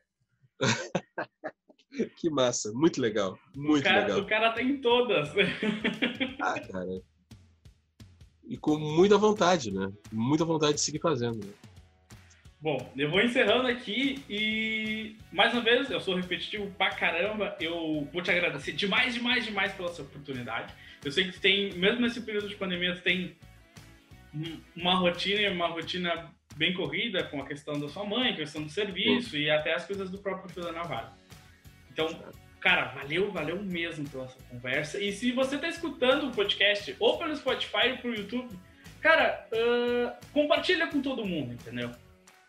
[2.18, 4.20] que massa, muito legal, muito o cara, legal.
[4.20, 5.30] O cara tem todas.
[6.42, 7.02] ah, cara.
[8.48, 9.92] E com muita vontade, né?
[10.12, 11.46] Muita vontade de seguir fazendo.
[11.46, 11.54] Né?
[12.62, 18.06] Bom, eu vou encerrando aqui e mais uma vez, eu sou repetitivo pra caramba, eu
[18.12, 20.74] vou te agradecer demais, demais, demais pela sua oportunidade.
[21.04, 23.38] Eu sei que tem, mesmo nesse período de pandemia, tu tem
[24.76, 29.38] uma rotina, uma rotina bem corrida com a questão da sua mãe, questão do serviço
[29.38, 31.14] e até as coisas do próprio Fio da Navalha.
[31.90, 32.08] Então,
[32.60, 35.00] cara, valeu, valeu mesmo pela essa conversa.
[35.00, 38.54] E se você está escutando o podcast ou pelo Spotify ou pelo YouTube,
[39.00, 41.90] cara, uh, compartilha com todo mundo, entendeu?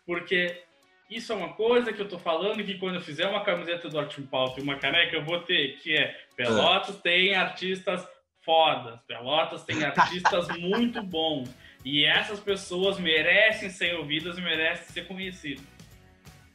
[0.05, 0.63] Porque
[1.09, 3.99] isso é uma coisa que eu tô falando que quando eu fizer uma camiseta do
[3.99, 7.01] Arte Pauta e uma caneca, eu vou ter, que é Pelotas é.
[7.01, 8.07] tem artistas
[8.43, 11.53] fodas, Pelotas tem artistas muito bons.
[11.83, 15.65] E essas pessoas merecem ser ouvidas e merecem ser conhecidas.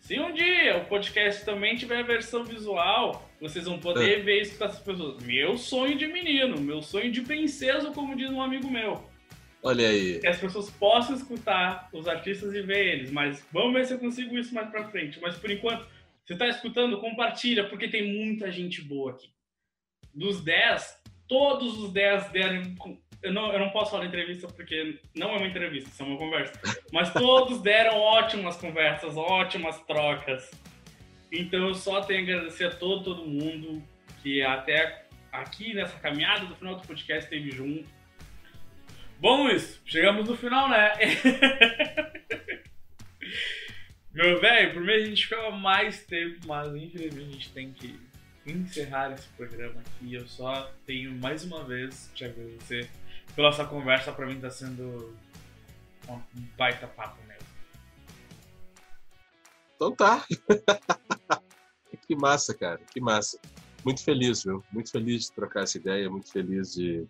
[0.07, 4.23] Se um dia o podcast também tiver a versão visual, vocês vão poder é.
[4.23, 5.23] ver isso com essas pessoas.
[5.25, 9.05] Meu sonho de menino, meu sonho de princesa, como diz um amigo meu.
[9.63, 10.21] Olha aí.
[10.21, 13.11] Que as pessoas possam escutar os artistas e ver eles.
[13.11, 15.21] Mas vamos ver se eu consigo isso mais pra frente.
[15.21, 15.87] Mas por enquanto,
[16.25, 19.29] você está escutando, compartilha, porque tem muita gente boa aqui.
[20.15, 22.75] Dos 10, todos os 10 deram
[23.23, 26.19] eu não, eu não posso falar entrevista porque não é uma entrevista, isso é uma
[26.19, 26.61] conversa.
[26.93, 30.51] Mas todos deram ótimas conversas, ótimas trocas.
[31.33, 33.83] Então eu só tenho a agradecer a todo, todo mundo
[34.23, 37.89] que até aqui nessa caminhada do final do podcast esteve junto.
[39.19, 40.93] Bom, Luiz, chegamos no final, né?
[44.13, 47.99] Meu velho, por mim a gente ficava mais tempo, mas infelizmente a gente tem que
[48.47, 50.15] encerrar esse programa aqui.
[50.15, 52.91] Eu só tenho mais uma vez te agradecer
[53.35, 55.17] pela sua conversa, pra mim tá sendo
[56.09, 56.21] um
[56.57, 57.47] baita papo mesmo.
[59.75, 60.27] Então tá.
[62.07, 63.41] que massa, cara, que massa.
[63.83, 64.63] Muito feliz, viu?
[64.71, 67.07] Muito feliz de trocar essa ideia, muito feliz de,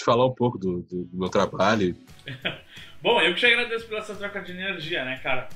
[0.00, 1.94] de falar um pouco do, do, meu trabalho.
[3.00, 5.48] Bom, eu que te agradeço pela essa troca de energia, né, cara?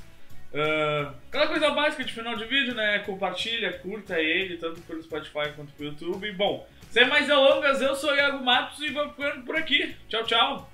[0.53, 2.99] Uh, aquela coisa básica de final de vídeo, né?
[2.99, 6.31] Compartilha, curta ele, tanto pelo Spotify quanto pelo YouTube.
[6.33, 9.95] Bom, sem mais delongas, eu sou Iago Matos e vou ficando por aqui.
[10.07, 10.71] Tchau, tchau.